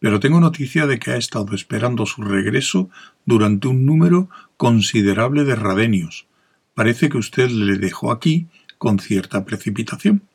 Pero 0.00 0.20
tengo 0.20 0.40
noticia 0.40 0.86
de 0.86 0.98
que 0.98 1.12
ha 1.12 1.16
estado 1.16 1.54
esperando 1.54 2.04
su 2.04 2.22
regreso 2.22 2.90
durante 3.24 3.68
un 3.68 3.86
número 3.86 4.28
considerable 4.56 5.44
de 5.44 5.56
radenios. 5.56 6.26
Parece 6.74 7.08
que 7.08 7.18
usted 7.18 7.48
le 7.50 7.78
dejó 7.78 8.12
aquí 8.12 8.46
con 8.76 8.98
cierta 8.98 9.44
precipitación. 9.44 10.27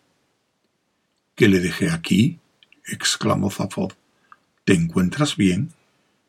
¿Que 1.35 1.47
le 1.47 1.59
dejé 1.59 1.89
aquí? 1.89 2.39
exclamó 2.85 3.49
Zafod. 3.49 3.93
¿Te 4.65 4.73
encuentras 4.73 5.35
bien? 5.35 5.73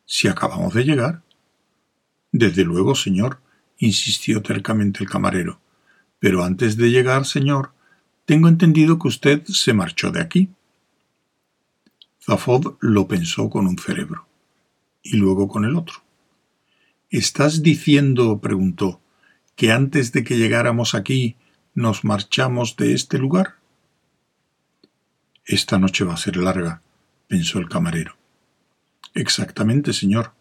Si 0.05 0.27
acabamos 0.27 0.73
de 0.73 0.83
llegar. 0.83 1.21
Desde 2.31 2.63
luego, 2.63 2.95
señor, 2.95 3.39
insistió 3.77 4.41
tercamente 4.41 5.03
el 5.03 5.09
camarero. 5.09 5.59
Pero 6.19 6.43
antes 6.43 6.75
de 6.77 6.89
llegar, 6.89 7.25
señor, 7.25 7.71
tengo 8.25 8.47
entendido 8.47 8.97
que 8.97 9.07
usted 9.07 9.43
se 9.45 9.73
marchó 9.73 10.11
de 10.11 10.21
aquí. 10.21 10.49
Zafod 12.25 12.77
lo 12.79 13.07
pensó 13.07 13.49
con 13.49 13.67
un 13.67 13.77
cerebro 13.77 14.27
y 15.03 15.17
luego 15.17 15.47
con 15.47 15.65
el 15.65 15.75
otro. 15.75 16.03
¿Estás 17.11 17.61
diciendo, 17.61 18.39
preguntó, 18.39 18.99
que 19.55 19.71
antes 19.71 20.11
de 20.11 20.23
que 20.23 20.37
llegáramos 20.37 20.95
aquí 20.95 21.35
nos 21.75 22.03
marchamos 22.03 22.75
de 22.75 22.93
este 22.93 23.19
lugar? 23.19 23.55
Esta 25.45 25.77
noche 25.77 26.03
va 26.03 26.15
a 26.15 26.17
ser 26.17 26.37
larga, 26.37 26.81
pensó 27.27 27.59
el 27.59 27.69
camarero. 27.69 28.17
Exactamente, 29.13 29.93
señor. 29.93 30.33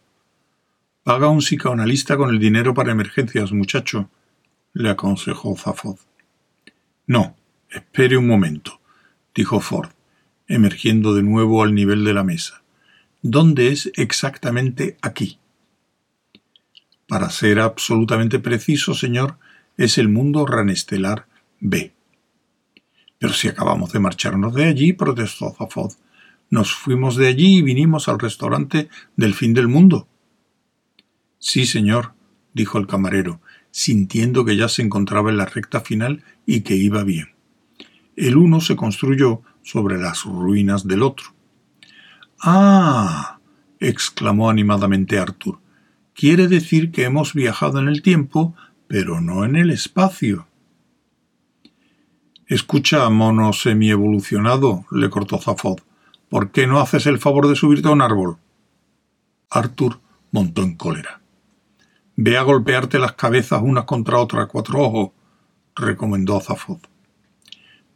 Paga 1.02 1.28
un 1.28 1.40
psicoanalista 1.40 2.16
con 2.16 2.30
el 2.30 2.38
dinero 2.38 2.72
para 2.72 2.92
emergencias, 2.92 3.52
muchacho, 3.52 4.08
le 4.72 4.88
aconsejó 4.88 5.56
Zafod. 5.56 5.98
No, 7.06 7.36
espere 7.68 8.16
un 8.16 8.26
momento, 8.26 8.80
dijo 9.34 9.60
Ford, 9.60 9.90
emergiendo 10.48 11.14
de 11.14 11.22
nuevo 11.22 11.62
al 11.62 11.74
nivel 11.74 12.04
de 12.04 12.14
la 12.14 12.24
mesa. 12.24 12.62
¿Dónde 13.20 13.68
es 13.68 13.92
exactamente 13.96 14.96
aquí? 15.02 15.38
Para 17.06 17.28
ser 17.28 17.60
absolutamente 17.60 18.38
preciso, 18.38 18.94
señor, 18.94 19.38
es 19.76 19.98
el 19.98 20.08
mundo 20.08 20.46
ranestelar 20.46 21.26
B. 21.60 21.92
Pero 23.18 23.32
si 23.32 23.48
acabamos 23.48 23.92
de 23.92 24.00
marcharnos 24.00 24.54
de 24.54 24.64
allí, 24.64 24.92
protestó 24.92 25.54
Zafod. 25.56 25.92
Nos 26.50 26.74
fuimos 26.74 27.16
de 27.16 27.26
allí 27.26 27.58
y 27.58 27.62
vinimos 27.62 28.08
al 28.08 28.18
restaurante 28.18 28.88
del 29.16 29.34
fin 29.34 29.54
del 29.54 29.68
mundo. 29.68 30.08
Sí, 31.38 31.66
señor, 31.66 32.14
dijo 32.52 32.78
el 32.78 32.86
camarero, 32.86 33.40
sintiendo 33.70 34.44
que 34.44 34.56
ya 34.56 34.68
se 34.68 34.82
encontraba 34.82 35.30
en 35.30 35.36
la 35.36 35.46
recta 35.46 35.80
final 35.80 36.22
y 36.46 36.60
que 36.60 36.76
iba 36.76 37.02
bien. 37.02 37.34
El 38.16 38.36
uno 38.36 38.60
se 38.60 38.76
construyó 38.76 39.42
sobre 39.62 39.98
las 39.98 40.24
ruinas 40.24 40.86
del 40.86 41.02
otro. 41.02 41.34
Ah. 42.40 43.40
exclamó 43.80 44.48
animadamente 44.48 45.18
Arthur. 45.18 45.58
Quiere 46.14 46.46
decir 46.46 46.92
que 46.92 47.04
hemos 47.04 47.34
viajado 47.34 47.80
en 47.80 47.88
el 47.88 48.02
tiempo, 48.02 48.54
pero 48.86 49.20
no 49.20 49.44
en 49.44 49.56
el 49.56 49.70
espacio. 49.70 50.46
Escucha, 52.54 53.10
mono 53.10 53.52
semievolucionado, 53.52 54.84
le 54.92 55.10
cortó 55.10 55.40
Zafod. 55.40 55.80
¿Por 56.28 56.52
qué 56.52 56.68
no 56.68 56.78
haces 56.78 57.04
el 57.06 57.18
favor 57.18 57.48
de 57.48 57.56
subirte 57.56 57.88
a 57.88 57.90
un 57.90 58.00
árbol? 58.00 58.36
Arthur 59.50 59.98
montó 60.30 60.62
en 60.62 60.76
cólera. 60.76 61.20
Ve 62.14 62.38
a 62.38 62.42
golpearte 62.42 63.00
las 63.00 63.14
cabezas 63.14 63.60
unas 63.60 63.86
contra 63.86 64.20
otras, 64.20 64.46
cuatro 64.46 64.78
ojos, 64.78 65.10
recomendó 65.74 66.38
Zafod. 66.38 66.78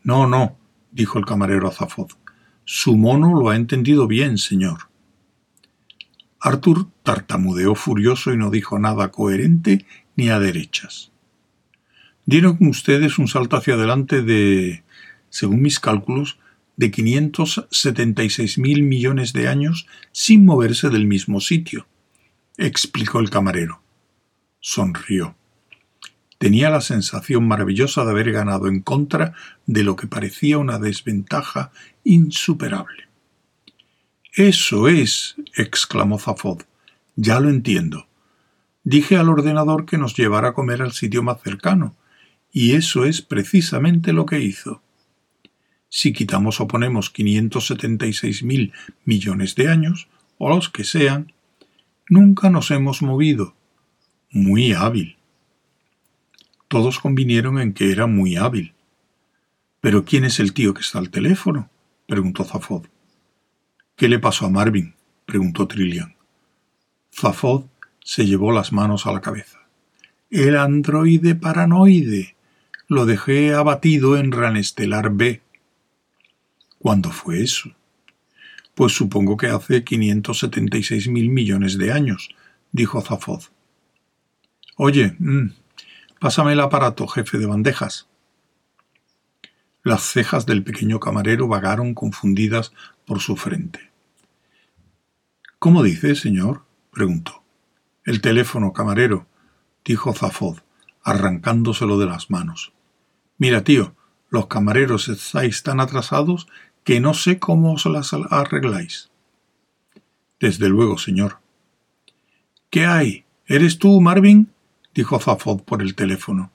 No, 0.03 0.27
no, 0.27 0.57
dijo 0.91 1.21
el 1.21 1.25
camarero 1.25 1.69
a 1.69 1.71
Zafod. 1.71 2.11
Su 2.65 2.97
mono 2.97 3.41
lo 3.41 3.51
ha 3.51 3.55
entendido 3.55 4.09
bien, 4.09 4.39
señor. 4.39 4.89
Arthur 6.41 6.89
tartamudeó 7.05 7.77
furioso 7.77 8.33
y 8.33 8.37
no 8.37 8.51
dijo 8.51 8.77
nada 8.81 9.13
coherente 9.13 9.87
ni 10.17 10.31
a 10.31 10.41
derechas 10.41 11.13
dieron 12.29 12.59
ustedes 12.61 13.19
un 13.19 13.27
salto 13.27 13.57
hacia 13.57 13.73
adelante 13.73 14.21
de, 14.21 14.83
según 15.31 15.63
mis 15.63 15.81
cálculos, 15.81 16.39
de 16.77 16.91
576 16.91 18.59
mil 18.59 18.83
millones 18.83 19.33
de 19.33 19.49
años 19.49 19.87
sin 20.13 20.45
moverse 20.45 20.91
del 20.91 21.07
mismo 21.07 21.41
sitio, 21.41 21.87
explicó 22.59 23.21
el 23.21 23.31
camarero. 23.31 23.81
Sonrió. 24.61 25.37
Tenía 26.37 26.69
la 26.69 26.83
sensación 26.83 27.49
maravillosa 27.49 28.05
de 28.05 28.11
haber 28.11 28.31
ganado 28.31 28.69
en 28.69 28.83
contra 28.83 29.33
de 29.65 29.83
lo 29.83 29.97
que 29.97 30.07
parecía 30.07 30.59
una 30.59 30.79
desventaja 30.79 31.73
insuperable. 32.05 33.09
Eso 34.35 34.87
es, 34.89 35.37
exclamó 35.57 36.19
Zafod. 36.19 36.61
Ya 37.17 37.41
lo 37.41 37.49
entiendo. 37.49 38.07
Dije 38.85 39.17
al 39.17 39.31
ordenador 39.31 39.87
que 39.87 39.97
nos 39.97 40.15
llevara 40.15 40.49
a 40.49 40.53
comer 40.53 40.83
al 40.83 40.93
sitio 40.93 41.23
más 41.23 41.41
cercano, 41.43 41.97
y 42.53 42.73
eso 42.73 43.05
es 43.05 43.23
precisamente 43.23 44.13
lo 44.13 44.27
que 44.27 44.41
hizo. 44.41 44.83
Si 45.89 46.13
quitamos 46.13 46.61
o 46.61 46.69
ponemos 46.69 47.11
576 47.11 48.43
mil 48.43 48.73
millones 49.05 49.55
de 49.55 49.69
años, 49.69 50.09
o 50.37 50.49
los 50.49 50.69
que 50.69 50.85
sean, 50.85 51.33
nunca 52.09 52.51
nos 52.51 52.71
hemos 52.71 53.03
movido. 53.03 53.55
Muy 54.31 54.73
hábil. 54.73 55.17
Todos 56.69 56.99
convinieron 56.99 57.59
en 57.59 57.73
que 57.73 57.91
era 57.91 58.07
muy 58.07 58.37
hábil. 58.37 58.75
¿Pero 59.81 60.05
quién 60.05 60.25
es 60.25 60.39
el 60.39 60.53
tío 60.53 60.75
que 60.75 60.83
está 60.83 60.99
al 60.99 61.11
teléfono? 61.11 61.71
preguntó 62.07 62.45
Zafod. 62.45 62.87
¿Qué 63.97 64.09
le 64.09 64.19
pasó 64.19 64.47
a 64.47 64.51
Marvin? 64.51 64.95
preguntó 65.25 65.67
Trillian. 65.67 66.15
Zafod 67.13 67.65
se 68.05 68.27
llevó 68.27 68.53
las 68.53 68.73
manos 68.73 69.07
a 69.07 69.13
la 69.13 69.21
cabeza. 69.21 69.59
El 70.31 70.57
androide 70.57 71.35
paranoide 71.35 72.37
lo 72.89 73.05
dejé 73.05 73.53
abatido 73.55 74.17
en 74.17 74.33
Ranestelar 74.33 75.11
B. 75.13 75.43
¿Cuándo 76.79 77.11
fue 77.11 77.43
eso? 77.43 77.71
Pues 78.75 78.95
supongo 78.95 79.37
que 79.37 79.49
hace 79.49 79.85
576 79.85 81.09
mil 81.09 81.29
millones 81.29 81.77
de 81.77 81.93
años, 81.93 82.31
dijo 82.73 83.03
Zafod. 83.03 83.43
Oye, 84.77 85.15
mm, 85.19 85.53
pásame 86.19 86.55
el 86.55 86.61
aparato, 86.61 87.07
jefe 87.07 87.37
de 87.37 87.45
bandejas. 87.45 88.09
Las 89.83 90.03
cejas 90.05 90.47
del 90.47 90.65
pequeño 90.65 90.99
camarero 90.99 91.47
vagaron 91.47 91.93
confundidas 91.93 92.73
por 93.05 93.21
su 93.21 93.37
frente. 93.37 93.91
¿Cómo 95.59 95.83
dice, 95.83 96.15
señor? 96.15 96.65
preguntó. 96.91 97.43
El 98.05 98.23
teléfono, 98.23 98.73
camarero, 98.73 99.27
dijo 99.85 100.15
Zafod, 100.15 100.61
arrancándoselo 101.03 101.99
de 101.99 102.07
las 102.07 102.31
manos. 102.31 102.73
Mira, 103.39 103.63
tío, 103.63 103.95
los 104.31 104.47
camareros 104.47 105.09
estáis 105.09 105.63
tan 105.63 105.81
atrasados 105.81 106.49
que 106.85 107.01
no 107.01 107.15
sé 107.15 107.39
cómo 107.39 107.73
os 107.75 107.87
las 107.87 108.13
arregláis. 108.13 109.11
Desde 110.41 110.69
luego, 110.69 110.99
señor. 110.99 111.39
¿Qué 112.71 112.87
hay? 112.87 113.25
¿Eres 113.47 113.79
tú, 113.79 114.01
Marvin? 114.01 114.51
dijo 114.95 115.19
Zafod 115.19 115.63
por 115.63 115.83
el 115.83 115.95
teléfono. 115.95 116.51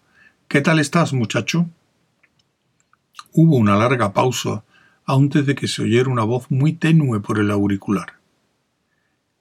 ¿Qué 0.48 0.62
tal 0.62 0.80
estás, 0.80 1.14
muchacho? 1.14 1.70
Hubo 3.32 3.56
una 3.56 3.76
larga 3.76 4.14
pausa 4.14 4.64
antes 5.06 5.46
de 5.46 5.56
que 5.56 5.68
se 5.68 5.82
oyera 5.82 6.10
una 6.10 6.24
voz 6.24 6.52
muy 6.52 6.74
tenue 6.74 7.20
por 7.20 7.40
el 7.40 7.50
auricular. 7.50 8.14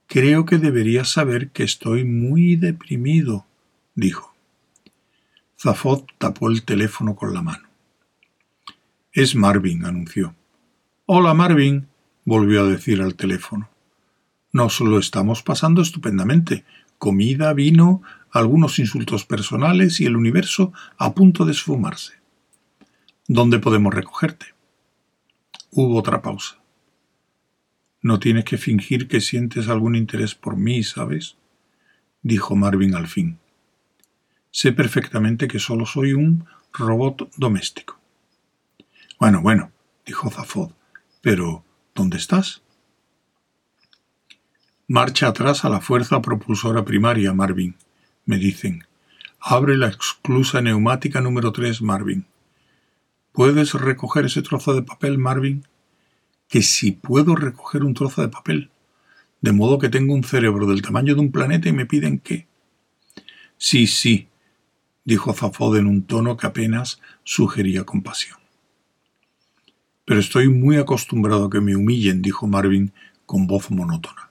Creo 0.07 0.45
que 0.45 0.59
deberías 0.59 1.09
saber 1.11 1.51
que 1.51 1.63
estoy 1.65 2.05
muy 2.05 2.57
deprimido, 2.57 3.47
dijo. 3.95 4.32
Zafod 5.63 6.07
tapó 6.19 6.51
el 6.51 6.65
teléfono 6.65 7.15
con 7.15 7.33
la 7.33 7.41
mano. 7.41 7.69
Es 9.13 9.37
Marvin, 9.37 9.85
anunció. 9.85 10.35
Hola, 11.07 11.35
Marvin, 11.35 11.87
volvió 12.25 12.63
a 12.63 12.67
decir 12.67 13.01
al 13.01 13.15
teléfono. 13.15 13.71
Nos 14.51 14.81
lo 14.81 14.99
estamos 14.99 15.45
pasando 15.45 15.81
estupendamente. 15.81 16.65
Comida, 16.99 17.53
vino, 17.53 18.03
algunos 18.33 18.81
insultos 18.81 19.25
personales 19.25 20.01
y 20.01 20.07
el 20.07 20.17
universo 20.17 20.73
a 20.99 21.15
punto 21.15 21.45
de 21.45 21.53
esfumarse. 21.53 22.15
¿Dónde 23.29 23.61
podemos 23.61 23.95
recogerte? 23.95 24.47
Hubo 25.71 25.97
otra 25.97 26.23
pausa. 26.23 26.57
No 28.01 28.19
tienes 28.19 28.47
que 28.47 28.59
fingir 28.59 29.07
que 29.07 29.21
sientes 29.21 29.69
algún 29.69 29.95
interés 29.95 30.35
por 30.35 30.57
mí, 30.57 30.83
¿sabes? 30.83 31.37
dijo 32.21 32.57
Marvin 32.57 32.97
al 32.97 33.07
fin. 33.07 33.39
Sé 34.53 34.73
perfectamente 34.73 35.49
que 35.49 35.59
solo 35.59 35.87
soy 35.87 36.13
un 36.13 36.45
robot 36.75 37.31
doméstico. 37.37 37.99
Bueno, 39.19 39.41
bueno, 39.41 39.73
dijo 40.05 40.31
Zafod, 40.31 40.73
pero 41.23 41.65
¿dónde 41.95 42.19
estás? 42.19 42.63
Marcha 44.87 45.29
atrás 45.29 45.65
a 45.65 45.71
la 45.71 45.81
fuerza 45.81 46.21
propulsora 46.21 46.85
primaria, 46.85 47.33
Marvin, 47.33 47.77
me 48.27 48.37
dicen. 48.37 48.85
Abre 49.41 49.79
la 49.79 49.89
exclusa 49.89 50.61
neumática 50.61 51.23
número 51.23 51.51
3, 51.51 51.81
Marvin. 51.81 52.27
¿Puedes 53.33 53.73
recoger 53.73 54.27
ese 54.27 54.43
trozo 54.43 54.75
de 54.75 54.83
papel, 54.83 55.17
Marvin? 55.17 55.65
Que 56.49 56.61
si 56.61 56.93
puedo 56.93 57.35
recoger 57.37 57.85
un 57.85 57.95
trozo 57.95 58.21
de 58.21 58.29
papel. 58.29 58.71
De 59.41 59.53
modo 59.53 59.79
que 59.79 59.89
tengo 59.89 60.15
un 60.15 60.25
cerebro 60.25 60.67
del 60.67 60.83
tamaño 60.83 61.15
de 61.15 61.23
un 61.23 61.33
planeta 61.33 61.71
y 61.71 61.73
me 61.73 61.87
piden 61.87 62.19
que. 62.19 62.47
Sí, 63.57 63.87
sí, 63.87 64.29
dijo 65.05 65.33
Zafod 65.33 65.77
en 65.77 65.87
un 65.87 66.05
tono 66.05 66.37
que 66.37 66.47
apenas 66.47 67.01
sugería 67.25 67.85
compasión. 67.85 68.39
Pero 70.05 70.21
estoy 70.21 70.49
muy 70.49 70.77
acostumbrado 70.77 71.47
a 71.47 71.51
que 71.51 71.61
me 71.61 71.77
humillen, 71.77 72.23
dijo 72.23 72.47
Marvin 72.47 72.93
con 73.27 73.47
voz 73.47 73.71
monótona. 73.71 74.31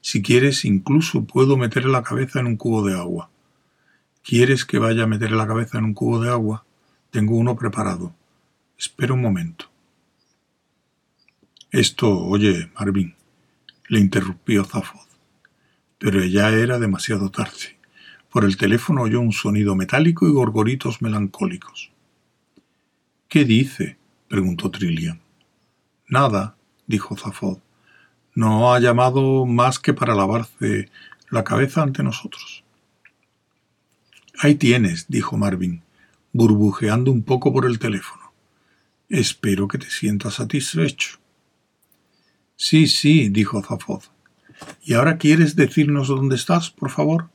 Si 0.00 0.22
quieres, 0.22 0.64
incluso 0.64 1.24
puedo 1.24 1.56
meter 1.56 1.86
la 1.86 2.02
cabeza 2.02 2.40
en 2.40 2.46
un 2.46 2.56
cubo 2.56 2.86
de 2.86 2.94
agua. 2.94 3.30
¿Quieres 4.22 4.64
que 4.64 4.78
vaya 4.78 5.04
a 5.04 5.06
meter 5.06 5.32
la 5.32 5.46
cabeza 5.46 5.78
en 5.78 5.84
un 5.84 5.94
cubo 5.94 6.20
de 6.20 6.30
agua? 6.30 6.64
Tengo 7.10 7.36
uno 7.36 7.56
preparado. 7.56 8.14
Espera 8.78 9.14
un 9.14 9.22
momento. 9.22 9.70
Esto, 11.70 12.18
oye, 12.26 12.70
Marvin, 12.78 13.14
le 13.88 14.00
interrumpió 14.00 14.64
Zafod. 14.64 15.06
Pero 15.98 16.24
ya 16.24 16.50
era 16.50 16.78
demasiado 16.78 17.30
tarde. 17.30 17.78
Por 18.34 18.44
el 18.44 18.56
teléfono 18.56 19.02
oyó 19.02 19.20
un 19.20 19.30
sonido 19.30 19.76
metálico 19.76 20.26
y 20.26 20.32
gorgoritos 20.32 21.00
melancólicos. 21.00 21.92
¿Qué 23.28 23.44
dice? 23.44 23.96
preguntó 24.26 24.72
Trillian. 24.72 25.20
Nada, 26.08 26.56
dijo 26.88 27.16
Zafod. 27.16 27.58
No 28.34 28.74
ha 28.74 28.80
llamado 28.80 29.46
más 29.46 29.78
que 29.78 29.94
para 29.94 30.16
lavarse 30.16 30.90
la 31.30 31.44
cabeza 31.44 31.82
ante 31.82 32.02
nosotros. 32.02 32.64
Ahí 34.40 34.56
tienes, 34.56 35.06
dijo 35.06 35.36
Marvin, 35.36 35.84
burbujeando 36.32 37.12
un 37.12 37.22
poco 37.22 37.52
por 37.52 37.66
el 37.66 37.78
teléfono. 37.78 38.32
Espero 39.08 39.68
que 39.68 39.78
te 39.78 39.88
sientas 39.88 40.34
satisfecho. 40.34 41.20
Sí, 42.56 42.88
sí, 42.88 43.28
dijo 43.28 43.62
Zafod. 43.62 44.02
¿Y 44.82 44.94
ahora 44.94 45.18
quieres 45.18 45.54
decirnos 45.54 46.08
dónde 46.08 46.34
estás, 46.34 46.70
por 46.70 46.90
favor? 46.90 47.30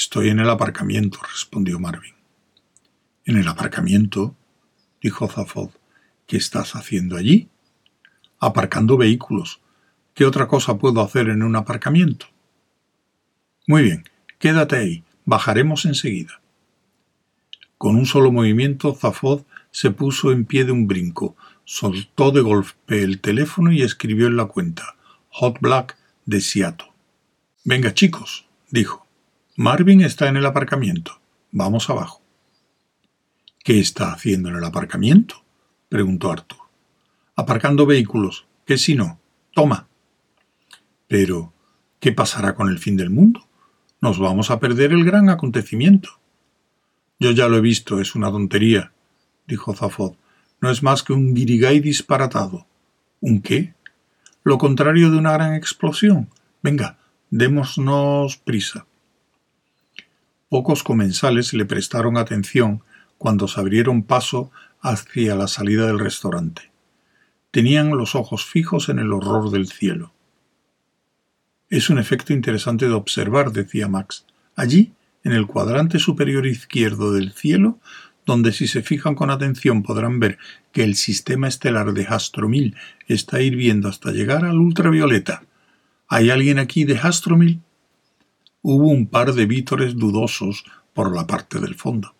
Estoy 0.00 0.30
en 0.30 0.40
el 0.40 0.48
aparcamiento, 0.48 1.18
respondió 1.30 1.78
Marvin. 1.78 2.14
¿En 3.26 3.36
el 3.36 3.46
aparcamiento? 3.46 4.34
dijo 5.02 5.28
Zafod. 5.28 5.72
¿Qué 6.26 6.38
estás 6.38 6.74
haciendo 6.74 7.18
allí? 7.18 7.50
Aparcando 8.38 8.96
vehículos. 8.96 9.60
¿Qué 10.14 10.24
otra 10.24 10.48
cosa 10.48 10.78
puedo 10.78 11.02
hacer 11.02 11.28
en 11.28 11.42
un 11.42 11.54
aparcamiento? 11.54 12.24
Muy 13.66 13.82
bien, 13.82 14.04
quédate 14.38 14.76
ahí. 14.76 15.04
Bajaremos 15.26 15.84
enseguida. 15.84 16.40
Con 17.76 17.94
un 17.94 18.06
solo 18.06 18.32
movimiento, 18.32 18.94
Zafod 18.94 19.42
se 19.70 19.90
puso 19.90 20.32
en 20.32 20.46
pie 20.46 20.64
de 20.64 20.72
un 20.72 20.86
brinco, 20.86 21.36
soltó 21.66 22.30
de 22.30 22.40
golpe 22.40 23.02
el 23.02 23.20
teléfono 23.20 23.70
y 23.70 23.82
escribió 23.82 24.28
en 24.28 24.38
la 24.38 24.46
cuenta 24.46 24.96
Hot 25.28 25.60
Black 25.60 25.98
de 26.24 26.40
Seattle. 26.40 26.90
Venga, 27.64 27.92
chicos, 27.92 28.46
dijo. 28.70 28.99
Marvin 29.62 30.00
está 30.00 30.26
en 30.26 30.38
el 30.38 30.46
aparcamiento. 30.46 31.20
Vamos 31.52 31.90
abajo. 31.90 32.22
¿Qué 33.62 33.78
está 33.78 34.10
haciendo 34.10 34.48
en 34.48 34.56
el 34.56 34.64
aparcamiento? 34.64 35.44
preguntó 35.90 36.32
Arthur. 36.32 36.60
Aparcando 37.36 37.84
vehículos. 37.84 38.46
¿Qué 38.64 38.78
si 38.78 38.94
no? 38.94 39.20
Toma. 39.52 39.86
Pero, 41.08 41.52
¿qué 41.98 42.10
pasará 42.10 42.54
con 42.54 42.70
el 42.70 42.78
fin 42.78 42.96
del 42.96 43.10
mundo? 43.10 43.46
Nos 44.00 44.18
vamos 44.18 44.50
a 44.50 44.60
perder 44.60 44.92
el 44.92 45.04
gran 45.04 45.28
acontecimiento. 45.28 46.08
Yo 47.18 47.30
ya 47.30 47.46
lo 47.46 47.58
he 47.58 47.60
visto, 47.60 48.00
es 48.00 48.14
una 48.14 48.30
tontería, 48.30 48.92
dijo 49.46 49.74
Zafod. 49.74 50.14
No 50.62 50.70
es 50.70 50.82
más 50.82 51.02
que 51.02 51.12
un 51.12 51.34
guirigay 51.34 51.80
disparatado. 51.80 52.66
¿Un 53.20 53.42
qué? 53.42 53.74
Lo 54.42 54.56
contrario 54.56 55.10
de 55.10 55.18
una 55.18 55.32
gran 55.32 55.52
explosión. 55.52 56.30
Venga, 56.62 56.96
démonos 57.28 58.38
prisa. 58.38 58.86
Pocos 60.50 60.82
comensales 60.82 61.54
le 61.54 61.64
prestaron 61.64 62.16
atención 62.16 62.82
cuando 63.18 63.46
se 63.46 63.60
abrieron 63.60 64.02
paso 64.02 64.50
hacia 64.80 65.36
la 65.36 65.46
salida 65.46 65.86
del 65.86 66.00
restaurante. 66.00 66.72
Tenían 67.52 67.90
los 67.90 68.16
ojos 68.16 68.44
fijos 68.44 68.88
en 68.88 68.98
el 68.98 69.12
horror 69.12 69.52
del 69.52 69.68
cielo. 69.68 70.12
Es 71.68 71.88
un 71.88 72.00
efecto 72.00 72.32
interesante 72.32 72.88
de 72.88 72.94
observar, 72.94 73.52
decía 73.52 73.86
Max. 73.86 74.26
Allí, 74.56 74.92
en 75.22 75.30
el 75.30 75.46
cuadrante 75.46 76.00
superior 76.00 76.44
izquierdo 76.48 77.12
del 77.12 77.30
cielo, 77.30 77.78
donde 78.26 78.50
si 78.50 78.66
se 78.66 78.82
fijan 78.82 79.14
con 79.14 79.30
atención 79.30 79.84
podrán 79.84 80.18
ver 80.18 80.36
que 80.72 80.82
el 80.82 80.96
sistema 80.96 81.46
estelar 81.46 81.92
de 81.92 82.06
Hastromil 82.06 82.74
está 83.06 83.40
hirviendo 83.40 83.88
hasta 83.88 84.10
llegar 84.10 84.44
al 84.44 84.58
ultravioleta. 84.58 85.44
¿Hay 86.08 86.28
alguien 86.30 86.58
aquí 86.58 86.82
de 86.82 86.98
Hastromil? 86.98 87.60
Hubo 88.62 88.88
un 88.88 89.06
par 89.06 89.32
de 89.32 89.46
vítores 89.46 89.96
dudosos 89.96 90.64
por 90.92 91.14
la 91.14 91.26
parte 91.26 91.60
del 91.60 91.74
fondo. 91.74 92.14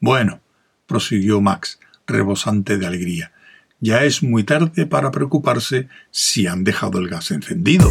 Bueno, 0.00 0.40
prosiguió 0.86 1.40
Max, 1.40 1.78
rebosante 2.06 2.76
de 2.76 2.86
alegría, 2.86 3.32
ya 3.78 4.02
es 4.02 4.22
muy 4.22 4.42
tarde 4.42 4.86
para 4.86 5.10
preocuparse 5.10 5.88
si 6.10 6.46
han 6.46 6.64
dejado 6.64 6.98
el 6.98 7.08
gas 7.08 7.30
encendido. 7.30 7.88